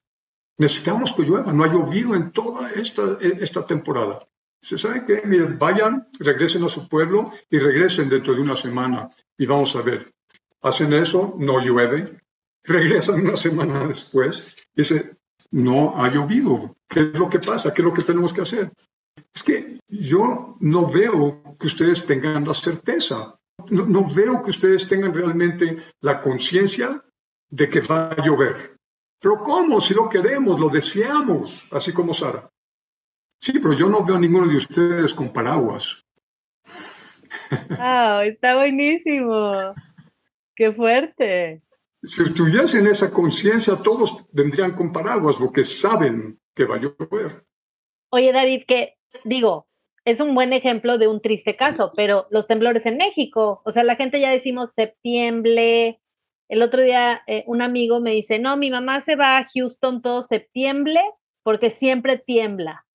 Necesitamos 0.58 1.12
que 1.12 1.22
llueva, 1.22 1.52
no 1.52 1.64
ha 1.64 1.72
llovido 1.72 2.14
en 2.14 2.32
toda 2.32 2.70
esta, 2.72 3.16
esta 3.20 3.66
temporada. 3.66 4.26
¿Se 4.60 4.76
sabe 4.76 5.04
qué? 5.06 5.22
Miren, 5.24 5.58
vayan, 5.58 6.08
regresen 6.18 6.64
a 6.64 6.68
su 6.68 6.88
pueblo 6.88 7.30
y 7.48 7.58
regresen 7.58 8.08
dentro 8.08 8.34
de 8.34 8.40
una 8.40 8.56
semana 8.56 9.08
y 9.36 9.46
vamos 9.46 9.74
a 9.76 9.82
ver. 9.82 10.12
Hacen 10.60 10.92
eso, 10.92 11.36
no 11.38 11.60
llueve, 11.60 12.20
regresan 12.64 13.20
una 13.20 13.36
semana 13.36 13.86
después, 13.86 14.44
dice, 14.74 15.16
no 15.52 16.02
ha 16.02 16.10
llovido. 16.10 16.76
¿Qué 16.88 17.00
es 17.00 17.18
lo 17.18 17.28
que 17.28 17.38
pasa? 17.38 17.72
¿Qué 17.72 17.82
es 17.82 17.86
lo 17.86 17.94
que 17.94 18.02
tenemos 18.02 18.32
que 18.32 18.42
hacer? 18.42 18.72
Es 19.32 19.42
que 19.42 19.78
yo 19.88 20.56
no 20.60 20.90
veo 20.90 21.56
que 21.58 21.66
ustedes 21.66 22.04
tengan 22.04 22.44
la 22.44 22.54
certeza, 22.54 23.38
no, 23.70 24.04
veo 24.14 24.42
que 24.42 24.50
ustedes 24.50 24.88
tengan 24.88 25.12
realmente 25.12 25.76
la 26.00 26.20
conciencia 26.20 27.04
de 27.50 27.68
que 27.68 27.80
va 27.80 28.10
a 28.10 28.24
llover. 28.24 28.77
Pero 29.20 29.36
¿cómo? 29.36 29.80
Si 29.80 29.94
lo 29.94 30.08
queremos, 30.08 30.60
lo 30.60 30.68
deseamos, 30.68 31.66
así 31.72 31.92
como 31.92 32.14
Sara. 32.14 32.50
Sí, 33.40 33.52
pero 33.60 33.72
yo 33.72 33.88
no 33.88 34.04
veo 34.04 34.16
a 34.16 34.20
ninguno 34.20 34.48
de 34.48 34.56
ustedes 34.56 35.14
con 35.14 35.32
paraguas. 35.32 36.04
¡Ah! 37.70 38.22
está 38.24 38.56
buenísimo. 38.56 39.74
¡Qué 40.54 40.72
fuerte! 40.72 41.62
Si 42.02 42.32
tuviesen 42.32 42.86
esa 42.86 43.10
conciencia, 43.12 43.76
todos 43.76 44.24
vendrían 44.32 44.74
con 44.74 44.92
paraguas 44.92 45.36
porque 45.36 45.64
saben 45.64 46.38
que 46.54 46.64
va 46.64 46.76
a 46.76 46.80
llover. 46.80 47.44
Oye, 48.10 48.32
David, 48.32 48.64
que 48.66 48.94
digo, 49.24 49.68
es 50.04 50.20
un 50.20 50.34
buen 50.34 50.52
ejemplo 50.52 50.96
de 50.98 51.08
un 51.08 51.20
triste 51.20 51.56
caso, 51.56 51.92
pero 51.94 52.26
los 52.30 52.46
temblores 52.46 52.86
en 52.86 52.96
México, 52.96 53.62
o 53.64 53.72
sea, 53.72 53.82
la 53.82 53.96
gente 53.96 54.20
ya 54.20 54.30
decimos 54.30 54.70
septiembre. 54.74 56.00
El 56.48 56.62
otro 56.62 56.82
día 56.82 57.22
eh, 57.26 57.44
un 57.46 57.62
amigo 57.62 58.00
me 58.00 58.12
dice, 58.12 58.38
no, 58.38 58.56
mi 58.56 58.70
mamá 58.70 59.00
se 59.00 59.16
va 59.16 59.38
a 59.38 59.46
Houston 59.54 60.02
todo 60.02 60.22
septiembre 60.22 61.00
porque 61.42 61.70
siempre 61.70 62.18
tiembla 62.18 62.86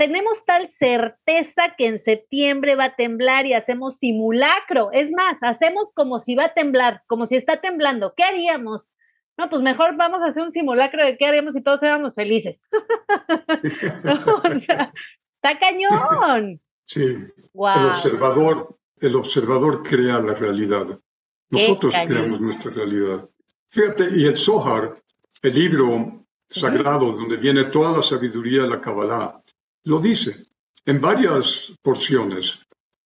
tenemos 0.00 0.42
tal 0.46 0.66
certeza 0.70 1.74
que 1.76 1.86
en 1.86 1.98
septiembre 1.98 2.74
va 2.74 2.84
a 2.84 2.96
temblar 2.96 3.44
y 3.44 3.52
hacemos 3.52 3.98
simulacro. 3.98 4.90
Es 4.92 5.12
más, 5.12 5.36
hacemos 5.42 5.88
como 5.92 6.20
si 6.20 6.34
va 6.34 6.46
a 6.46 6.54
temblar, 6.54 7.02
como 7.06 7.26
si 7.26 7.36
está 7.36 7.60
temblando. 7.60 8.14
¿Qué 8.16 8.22
haríamos? 8.22 8.94
No, 9.36 9.50
pues 9.50 9.60
mejor 9.60 9.98
vamos 9.98 10.22
a 10.22 10.28
hacer 10.28 10.42
un 10.42 10.52
simulacro 10.52 11.04
de 11.04 11.18
qué 11.18 11.26
haríamos 11.26 11.52
si 11.52 11.62
todos 11.62 11.82
éramos 11.82 12.14
felices. 12.14 12.62
está 15.42 15.58
cañón. 15.58 16.62
Sí. 16.86 17.04
El 17.04 17.86
observador, 17.86 18.78
el 19.02 19.16
observador 19.16 19.82
crea 19.82 20.18
la 20.20 20.32
realidad. 20.32 20.98
Nosotros 21.50 21.94
creamos 22.06 22.40
nuestra 22.40 22.70
realidad. 22.70 23.28
Fíjate, 23.68 24.08
y 24.16 24.26
el 24.26 24.36
Zohar, 24.36 25.00
el 25.42 25.54
libro 25.54 26.26
sagrado 26.48 27.12
donde 27.12 27.36
viene 27.36 27.64
toda 27.66 27.92
la 27.92 28.02
sabiduría 28.02 28.62
de 28.62 28.68
la 28.68 28.80
Kabbalah, 28.80 29.40
lo 29.84 29.98
dice 29.98 30.44
en 30.84 31.00
varias 31.00 31.72
porciones. 31.82 32.58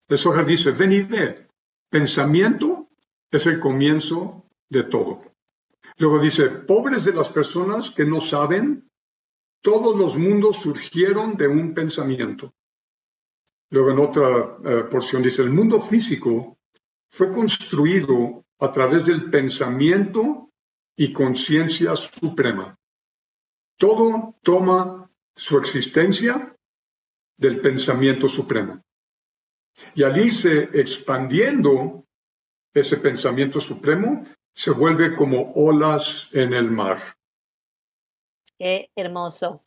El 0.09 0.19
Zohar 0.19 0.47
dice, 0.47 0.71
ven 0.73 0.93
y 0.93 1.03
ve, 1.03 1.47
pensamiento 1.91 2.89
es 3.31 3.47
el 3.47 3.59
comienzo 3.59 4.47
de 4.69 4.85
todo. 4.85 5.19
Luego 5.97 6.19
dice, 6.19 6.49
pobres 6.49 7.05
de 7.05 7.13
las 7.13 7.29
personas 7.29 7.91
que 7.91 8.05
no 8.05 8.21
saben, 8.21 8.91
todos 9.63 9.97
los 9.97 10.17
mundos 10.17 10.57
surgieron 10.57 11.37
de 11.37 11.49
un 11.49 11.73
pensamiento. 11.73 12.55
Luego 13.71 13.91
en 13.91 13.99
otra 13.99 14.59
eh, 14.65 14.85
porción 14.91 15.23
dice, 15.23 15.43
el 15.43 15.51
mundo 15.51 15.81
físico 15.81 16.59
fue 17.15 17.31
construido 17.31 18.45
a 18.59 18.73
través 18.73 19.07
del 19.07 19.31
pensamiento 19.31 20.51
y 20.97 21.13
conciencia 21.13 21.95
suprema. 21.95 22.77
Todo 23.79 24.35
toma 24.43 25.09
su 25.37 25.57
existencia 25.57 26.57
del 27.37 27.61
pensamiento 27.61 28.27
supremo. 28.27 28.83
Y 29.95 30.03
al 30.03 30.19
irse 30.19 30.71
expandiendo 30.75 32.05
ese 32.73 32.97
pensamiento 32.97 33.61
supremo, 33.61 34.25
se 34.53 34.73
vuelve 34.73 35.15
como 35.15 35.53
olas 35.55 36.29
en 36.33 36.53
el 36.53 36.69
mar. 36.69 36.99
Qué 38.59 38.91
hermoso. 38.97 39.65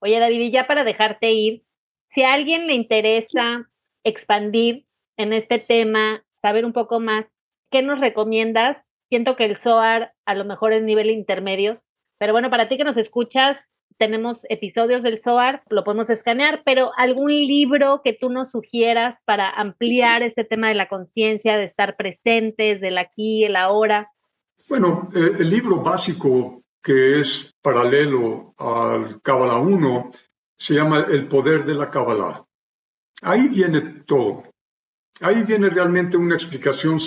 Oye, 0.00 0.18
David, 0.18 0.40
y 0.40 0.50
ya 0.50 0.66
para 0.66 0.84
dejarte 0.84 1.32
ir, 1.32 1.64
si 2.10 2.24
a 2.24 2.34
alguien 2.34 2.66
le 2.66 2.74
interesa 2.74 3.70
expandir 4.04 4.86
en 5.16 5.32
este 5.32 5.58
tema, 5.58 6.22
saber 6.42 6.64
un 6.64 6.72
poco 6.72 7.00
más, 7.00 7.26
¿qué 7.70 7.82
nos 7.82 8.00
recomiendas? 8.00 8.88
Siento 9.08 9.36
que 9.36 9.44
el 9.44 9.56
SOAR 9.56 10.12
a 10.24 10.34
lo 10.34 10.44
mejor 10.44 10.72
es 10.72 10.82
nivel 10.82 11.10
intermedio, 11.10 11.82
pero 12.18 12.32
bueno, 12.32 12.50
para 12.50 12.68
ti 12.68 12.76
que 12.76 12.84
nos 12.84 12.96
escuchas, 12.96 13.70
tenemos 13.98 14.46
episodios 14.48 15.02
del 15.02 15.18
SOAR, 15.18 15.62
lo 15.68 15.84
podemos 15.84 16.08
escanear, 16.08 16.62
pero 16.64 16.90
algún 16.96 17.30
libro 17.30 18.00
que 18.02 18.14
tú 18.14 18.30
nos 18.30 18.50
sugieras 18.50 19.20
para 19.24 19.50
ampliar 19.50 20.22
ese 20.22 20.44
tema 20.44 20.68
de 20.68 20.74
la 20.74 20.88
conciencia, 20.88 21.58
de 21.58 21.64
estar 21.64 21.96
presentes, 21.96 22.80
del 22.80 22.98
aquí, 22.98 23.44
el 23.44 23.56
ahora. 23.56 24.10
Bueno, 24.68 25.08
eh, 25.14 25.32
el 25.40 25.50
libro 25.50 25.82
básico 25.82 26.62
que 26.82 27.20
es 27.20 27.54
paralelo 27.60 28.54
al 28.56 29.20
Kabbalah 29.20 29.58
1 29.58 30.10
se 30.56 30.74
llama 30.74 31.06
El 31.10 31.28
poder 31.28 31.64
de 31.64 31.74
la 31.74 31.90
Kabbalah. 31.90 32.44
Ahí 33.22 33.48
viene 33.48 33.80
todo. 34.06 34.44
Ahí 35.20 35.42
viene 35.44 35.68
realmente 35.70 36.16
una 36.16 36.34
explicación 36.34 36.98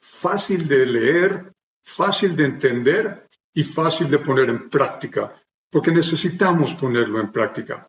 fácil 0.00 0.66
de 0.66 0.86
leer, 0.86 1.52
fácil 1.84 2.34
de 2.34 2.44
entender 2.44 3.28
y 3.54 3.62
fácil 3.62 4.10
de 4.10 4.18
poner 4.18 4.50
en 4.50 4.68
práctica 4.68 5.34
porque 5.70 5.92
necesitamos 5.92 6.74
ponerlo 6.74 7.20
en 7.20 7.30
práctica. 7.30 7.88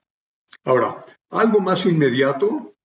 Ahora, 0.64 1.04
algo 1.32 1.60
más 1.60 1.86
inmediato, 1.86 2.76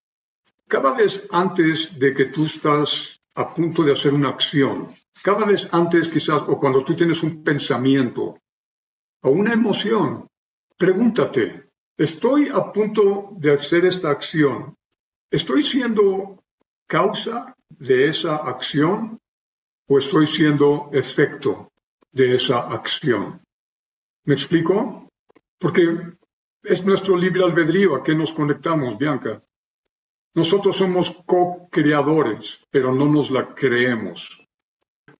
cada 0.67 0.93
vez 0.93 1.27
antes 1.31 1.97
de 1.97 2.13
que 2.13 2.25
tú 2.25 2.45
estás 2.45 3.21
a 3.35 3.53
punto 3.53 3.83
de 3.83 3.91
hacer 3.91 4.13
una 4.13 4.29
acción, 4.29 4.87
cada 5.21 5.45
vez 5.45 5.69
antes 5.71 6.09
quizás, 6.09 6.41
o 6.47 6.59
cuando 6.59 6.83
tú 6.83 6.95
tienes 6.95 7.21
un 7.21 7.43
pensamiento 7.43 8.39
o 9.21 9.29
una 9.29 9.53
emoción, 9.53 10.27
pregúntate, 10.75 11.69
¿estoy 11.95 12.49
a 12.49 12.71
punto 12.71 13.29
de 13.37 13.53
hacer 13.53 13.85
esta 13.85 14.09
acción? 14.09 14.75
¿Estoy 15.29 15.61
siendo 15.61 16.36
causa 16.87 17.55
de 17.69 18.07
esa 18.07 18.37
acción 18.37 19.19
o 19.87 19.97
estoy 19.97 20.25
siendo 20.25 20.89
efecto 20.93 21.71
de 22.11 22.35
esa 22.35 22.59
acción? 22.59 23.41
¿Me 24.23 24.33
explico? 24.33 25.09
Porque 25.59 26.17
es 26.63 26.85
nuestro 26.85 27.15
libre 27.15 27.43
albedrío 27.43 27.95
a 27.95 28.03
qué 28.03 28.15
nos 28.15 28.33
conectamos, 28.33 28.97
Bianca. 28.97 29.41
Nosotros 30.33 30.75
somos 30.75 31.11
co-creadores, 31.25 32.59
pero 32.69 32.93
no 32.93 33.07
nos 33.07 33.31
la 33.31 33.55
creemos. 33.55 34.43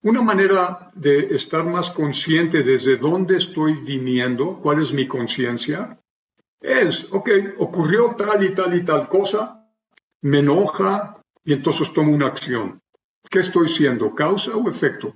una 0.04 0.22
manera 0.22 0.90
de 0.94 1.36
estar 1.36 1.66
más 1.66 1.90
consciente 1.90 2.64
desde 2.64 2.98
dónde 2.98 3.38
estoy 3.38 3.74
viniendo, 3.74 4.60
cuál 4.62 4.82
es 4.82 4.94
mi 4.94 5.08
conciencia, 5.08 6.00
es, 6.62 7.08
ok, 7.12 7.30
ocurrió 7.58 8.16
tal 8.16 8.44
y 8.44 8.54
tal 8.54 8.76
y 8.76 8.86
tal 8.86 9.10
cosa, 9.10 9.68
me 10.22 10.40
enoja 10.40 11.22
y 11.48 11.54
entonces 11.54 11.94
tomo 11.94 12.14
una 12.14 12.28
acción. 12.28 12.82
¿Qué 13.30 13.40
estoy 13.40 13.70
siendo? 13.70 14.14
¿Causa 14.14 14.54
o 14.56 14.70
efecto? 14.70 15.16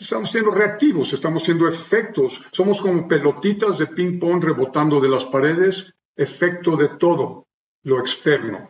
Estamos 0.00 0.32
siendo 0.32 0.50
reactivos, 0.50 1.12
estamos 1.12 1.44
siendo 1.44 1.68
efectos, 1.68 2.42
somos 2.50 2.80
como 2.80 3.06
pelotitas 3.06 3.78
de 3.78 3.86
ping-pong 3.86 4.42
rebotando 4.42 4.98
de 4.98 5.08
las 5.08 5.24
paredes, 5.24 5.94
efecto 6.16 6.76
de 6.76 6.88
todo 6.98 7.46
lo 7.84 8.00
externo. 8.00 8.68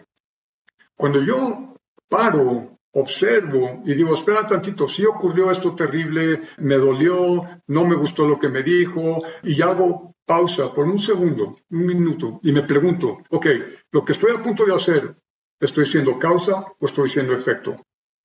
Cuando 0.94 1.22
yo 1.22 1.74
paro, 2.06 2.78
observo 2.92 3.80
y 3.86 3.94
digo, 3.94 4.12
espera 4.12 4.46
tantito, 4.46 4.86
si 4.86 5.06
ocurrió 5.06 5.50
esto 5.50 5.74
terrible, 5.74 6.42
me 6.58 6.74
dolió, 6.74 7.44
no 7.66 7.86
me 7.86 7.96
gustó 7.96 8.28
lo 8.28 8.38
que 8.38 8.50
me 8.50 8.62
dijo, 8.62 9.22
y 9.42 9.62
hago 9.62 10.14
pausa 10.26 10.70
por 10.74 10.84
un 10.84 10.98
segundo, 10.98 11.56
un 11.70 11.86
minuto, 11.86 12.40
y 12.42 12.52
me 12.52 12.62
pregunto, 12.62 13.18
ok, 13.30 13.46
lo 13.90 14.04
que 14.04 14.12
estoy 14.12 14.34
a 14.34 14.42
punto 14.42 14.66
de 14.66 14.74
hacer, 14.74 15.16
¿estoy 15.64 15.86
siendo 15.86 16.18
causa 16.18 16.64
o 16.78 16.86
estoy 16.86 17.08
siendo 17.08 17.32
efecto? 17.32 17.76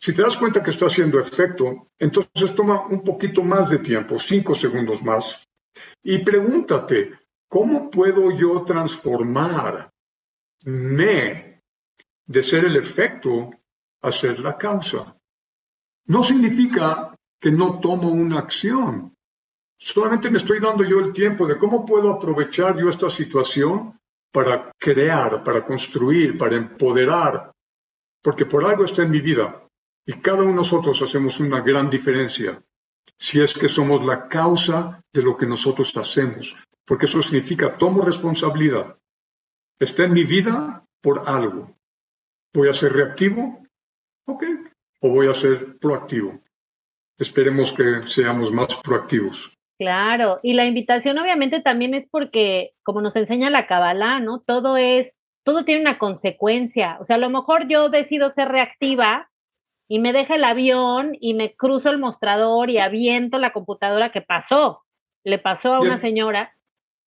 Si 0.02 0.14
te 0.14 0.22
das 0.22 0.38
cuenta 0.38 0.64
que 0.64 0.72
está 0.72 0.86
haciendo 0.86 1.20
efecto, 1.20 1.84
entonces 1.98 2.56
toma 2.56 2.88
un 2.88 3.04
poquito 3.04 3.44
más 3.44 3.70
de 3.70 3.80
tiempo, 3.80 4.18
cinco 4.18 4.56
segundos 4.56 5.04
más, 5.04 5.44
y 6.04 6.20
pregúntate, 6.20 7.20
¿cómo 7.48 7.90
puedo 7.90 8.32
yo 8.32 8.64
transformarme 8.64 9.90
de 12.26 12.44
ser 12.44 12.66
el 12.66 12.78
efecto 12.78 13.52
a 14.02 14.12
ser 14.12 14.40
la 14.40 14.58
causa? 14.58 15.18
No 16.06 16.24
significa 16.24 17.14
que 17.40 17.52
no 17.52 17.80
tomo 17.80 18.10
una 18.10 18.40
acción. 18.40 19.14
Solamente 19.78 20.30
me 20.30 20.38
estoy 20.38 20.60
dando 20.60 20.84
yo 20.84 21.00
el 21.00 21.14
tiempo 21.14 21.46
de 21.46 21.58
cómo 21.58 21.86
puedo 21.86 22.12
aprovechar 22.12 22.78
yo 22.78 22.90
esta 22.90 23.10
situación 23.10 23.99
para 24.32 24.72
crear, 24.78 25.44
para 25.44 25.64
construir, 25.66 26.38
para 26.38 26.56
empoderar, 26.56 27.52
porque 28.22 28.46
por 28.46 28.66
algo 28.66 28.86
está 28.86 29.04
en 29.04 29.12
mi 29.12 29.22
vida. 29.22 29.66
Y 30.06 30.14
cada 30.14 30.42
uno 30.42 30.52
de 30.52 30.56
nosotros 30.56 31.02
hacemos 31.02 31.40
una 31.40 31.62
gran 31.62 31.90
diferencia 31.90 32.62
si 33.18 33.42
es 33.42 33.54
que 33.54 33.68
somos 33.68 34.06
la 34.06 34.28
causa 34.28 35.02
de 35.12 35.22
lo 35.22 35.36
que 35.36 35.46
nosotros 35.46 35.96
hacemos, 35.98 36.56
porque 36.86 37.06
eso 37.06 37.22
significa 37.22 37.78
tomo 37.78 38.02
responsabilidad. 38.02 38.98
Está 39.80 40.06
en 40.06 40.14
mi 40.14 40.24
vida 40.24 40.86
por 41.02 41.28
algo. 41.28 41.76
¿Voy 42.54 42.70
a 42.70 42.74
ser 42.74 42.94
reactivo? 42.94 43.64
Ok. 44.26 44.44
¿O 45.02 45.10
voy 45.10 45.28
a 45.28 45.34
ser 45.34 45.78
proactivo? 45.78 46.42
Esperemos 47.18 47.74
que 47.74 48.02
seamos 48.04 48.52
más 48.52 48.76
proactivos. 48.78 49.52
Claro, 49.80 50.42
y 50.44 50.56
la 50.56 50.66
invitación 50.66 51.18
obviamente 51.20 51.62
también 51.62 51.94
es 51.94 52.06
porque, 52.06 52.74
como 52.84 53.00
nos 53.02 53.16
enseña 53.16 53.50
la 53.50 53.66
Kabbalah, 53.66 54.20
¿no? 54.20 54.42
Todo 54.42 54.76
es, 54.76 55.14
todo 55.46 55.64
tiene 55.64 55.80
una 55.80 55.98
consecuencia. 55.98 56.98
O 57.00 57.06
sea, 57.06 57.16
a 57.16 57.20
lo 57.20 57.30
mejor 57.30 57.70
yo 57.70 57.88
decido 57.88 58.34
ser 58.34 58.50
reactiva 58.50 59.30
y 59.88 60.00
me 60.00 60.12
deja 60.12 60.36
el 60.36 60.44
avión 60.44 61.16
y 61.22 61.34
me 61.34 61.56
cruzo 61.56 61.90
el 61.92 61.98
mostrador 61.98 62.70
y 62.70 62.78
aviento 62.78 63.38
la 63.38 63.54
computadora 63.54 64.12
que 64.12 64.20
pasó. 64.22 64.84
Le 65.24 65.40
pasó 65.40 65.76
a 65.76 65.80
una 65.80 65.98
señora. 65.98 66.54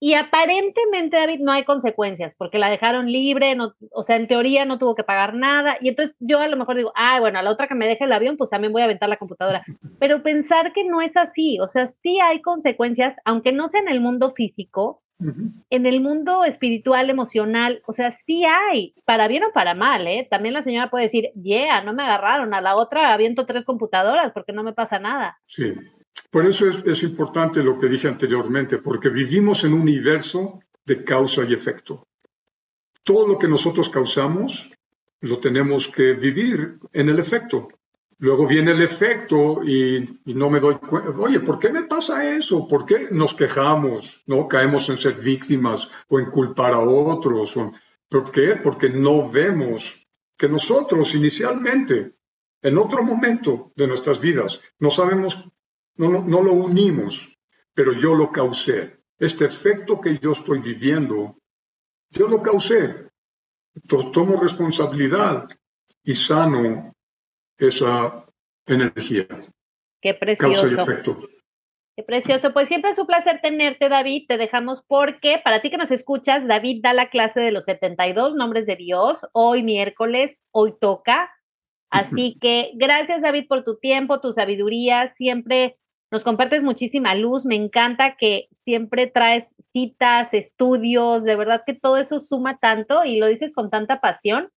Y 0.05 0.15
aparentemente, 0.15 1.17
David, 1.17 1.39
no 1.43 1.53
hay 1.53 1.63
consecuencias 1.63 2.35
porque 2.37 2.59
la 2.59 2.69
dejaron 2.69 3.13
libre, 3.13 3.55
no, 3.55 3.75
o 3.93 4.03
sea, 4.03 4.17
en 4.17 4.27
teoría 4.27 4.65
no 4.65 4.77
tuvo 4.77 4.97
que 4.97 5.05
pagar 5.05 5.33
nada. 5.33 5.77
Y 5.81 5.91
entonces 5.91 6.17
yo 6.19 6.41
a 6.41 6.49
lo 6.49 6.57
mejor 6.57 6.75
digo, 6.75 6.93
ah, 6.97 7.21
bueno, 7.21 7.39
a 7.39 7.43
la 7.43 7.53
otra 7.53 7.69
que 7.69 7.77
me 7.77 7.87
deje 7.87 8.03
el 8.03 8.13
avión, 8.13 8.37
pues 8.37 8.51
también 8.51 8.73
voy 8.73 8.83
a 8.83 8.87
aventar 8.87 9.09
la 9.09 9.17
computadora. 9.17 9.63
Pero 10.01 10.25
pensar 10.25 10.73
que 10.73 10.83
no 10.83 11.03
es 11.03 11.17
así, 11.17 11.61
o 11.61 11.69
sea, 11.69 11.87
sí 12.03 12.19
hay 12.19 12.43
consecuencias, 12.43 13.15
aunque 13.25 13.53
no 13.53 13.69
sea 13.69 13.81
en 13.81 13.91
el 13.91 14.01
mundo 14.01 14.33
físico, 14.33 15.05
en 15.71 15.87
el 15.87 16.01
mundo 16.01 16.45
espiritual, 16.45 17.09
emocional, 17.09 17.81
o 17.87 17.93
sea, 17.93 18.11
sí 18.11 18.43
hay, 18.45 18.97
para 19.05 19.29
bien 19.29 19.45
o 19.45 19.53
para 19.53 19.73
mal, 19.73 20.05
¿eh? 20.09 20.27
También 20.29 20.53
la 20.53 20.65
señora 20.65 20.91
puede 20.91 21.05
decir, 21.05 21.31
yeah, 21.41 21.81
no 21.81 21.93
me 21.93 22.03
agarraron, 22.03 22.55
a 22.55 22.61
la 22.61 22.75
otra 22.75 23.15
aviento 23.15 23.47
tres 23.47 23.65
computadoras 23.65 24.33
porque 24.33 24.53
no 24.53 24.65
me 24.65 24.73
pasa 24.73 24.99
nada. 24.99 25.39
Sí, 25.47 25.75
por 26.31 26.47
eso 26.47 26.67
es, 26.69 27.03
importante 27.03 27.63
lo 27.63 27.79
que 27.79 27.89
dije 27.89 28.09
anteriormente, 28.09 28.79
porque 28.79 29.09
vivimos 29.09 29.65
en 29.65 29.75
un 29.75 29.83
universo 29.83 30.61
de 30.85 31.05
causa 31.05 31.45
y 31.45 31.53
efecto. 31.53 32.09
Todo 33.03 33.27
lo 33.27 33.39
que 33.39 33.49
nosotros 33.49 33.89
causamos 33.89 34.71
lo 35.21 35.39
tenemos 35.39 35.89
que 35.89 36.15
vivir 36.15 36.79
en 36.93 37.09
el 37.09 37.19
efecto. 37.19 37.69
Luego 38.19 38.47
viene 38.47 38.71
el 38.71 38.83
efecto 38.83 39.63
y, 39.63 40.21
no 40.27 40.49
me 40.49 40.61
doy 40.61 40.77
cuenta, 40.77 41.11
oye, 41.11 41.41
¿por 41.41 41.59
qué 41.59 41.71
me 41.71 41.85
pasa 41.85 42.29
eso? 42.35 42.67
¿Por 42.67 42.87
qué 42.87 43.09
nos 43.11 43.35
quejamos? 43.35 44.23
¿No? 44.27 44.49
Caemos 44.49 44.89
en 44.89 44.97
ser 44.97 45.15
víctimas 45.15 45.91
o 46.09 46.19
en 46.19 46.31
culpar 46.31 46.73
a 46.73 46.81
otros. 46.81 47.55
¿Por 48.09 48.31
qué? 48.31 48.57
Porque 48.63 48.89
no 48.89 49.29
vemos 49.29 50.07
que 50.37 50.49
nosotros 50.49 51.15
inicialmente, 51.15 52.15
en 52.63 52.79
otro 52.79 53.03
momento 53.03 53.73
de 53.77 53.87
nuestras 53.87 54.21
vidas, 54.21 54.61
no 54.79 54.91
sabemos, 54.91 55.45
no, 55.97 56.11
no, 56.11 56.23
no 56.23 56.43
lo 56.43 56.53
unimos, 56.53 57.29
pero 57.75 57.93
yo 57.93 58.15
lo 58.15 58.31
causé. 58.31 58.99
Este 59.19 59.45
efecto 59.45 60.01
que 60.01 60.19
yo 60.19 60.33
estoy 60.33 60.61
viviendo, 60.61 61.37
yo 62.11 62.29
lo 62.29 62.43
causé. 62.43 63.09
Entonces 63.75 64.11
tomo 64.13 64.41
responsabilidad 64.41 65.49
y 66.03 66.15
sano 66.15 66.93
esa 67.57 68.27
energía. 68.67 69.27
Qué 70.01 70.15
precioso. 70.15 70.69
Qué 71.95 72.03
precioso. 72.03 72.53
Pues 72.53 72.69
siempre 72.69 72.91
es 72.91 72.99
un 72.99 73.07
placer 73.07 73.41
tenerte, 73.43 73.89
David. 73.89 74.25
Te 74.27 74.39
dejamos 74.39 74.83
porque 74.83 75.41
para 75.43 75.61
ti 75.61 75.71
que 75.71 75.77
nos 75.77 75.91
escuchas, 75.91 76.47
David 76.47 76.81
da 76.83 76.93
la 76.93 77.11
clase 77.11 77.41
de 77.41 77.53
los 77.53 77.67
72 77.67 78.35
nombres 78.35 78.67
de 78.67 78.77
Dios. 78.77 79.19
Hoy 79.33 79.63
miércoles, 79.63 80.37
hoy 80.51 80.75
toca. 80.81 81.31
Así 81.91 82.39
que 82.41 82.73
gracias, 82.75 83.23
David, 83.23 83.47
por 83.47 83.65
tu 83.65 83.79
tiempo, 83.79 84.21
tu 84.21 84.33
sabiduría. 84.33 85.15
Siempre 85.17 85.79
nos 86.13 86.23
compartes 86.23 86.63
muchísima 86.63 87.15
luz. 87.15 87.45
Me 87.45 87.57
encanta 87.57 88.17
que 88.17 88.49
siempre 88.65 89.07
traes 89.09 89.55
citas, 89.73 90.33
estudios. 90.33 91.25
De 91.25 91.35
verdad 91.35 91.63
que 91.67 91.75
todo 91.75 91.97
eso 91.97 92.21
suma 92.21 92.59
tanto 92.59 93.05
y 93.05 93.19
lo 93.19 93.27
dices 93.27 93.51
con 93.53 93.71
tanta 93.71 94.01
pasión 94.01 94.51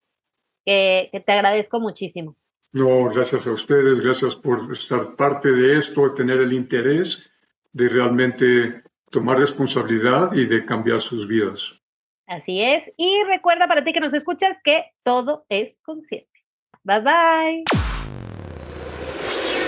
que 0.66 1.24
te 1.26 1.32
agradezco 1.32 1.80
muchísimo. 1.80 2.36
No, 2.74 3.06
gracias 3.06 3.48
a 3.48 3.52
ustedes, 3.52 4.02
gracias 4.02 4.36
por 4.36 4.60
estar 4.70 5.16
parte 5.16 5.50
de 5.50 5.78
esto, 5.78 6.14
tener 6.14 6.40
el 6.40 6.52
interés 6.52 7.32
de 7.72 7.88
realmente 7.88 8.84
tomar 9.10 9.40
responsabilidad 9.40 10.34
y 10.34 10.46
de 10.46 10.66
cambiar 10.66 11.00
sus 11.00 11.26
vidas. 11.26 11.82
Así 12.28 12.62
es. 12.62 12.92
Y 12.98 13.24
recuerda 13.24 13.68
para 13.68 13.84
ti 13.84 13.94
que 13.94 14.02
nos 14.02 14.14
escuchas 14.14 14.58
que 14.62 14.92
todo 15.04 15.46
es 15.48 15.78
consciente. 15.84 16.46
Bye 16.84 17.00
bye. 17.00 17.95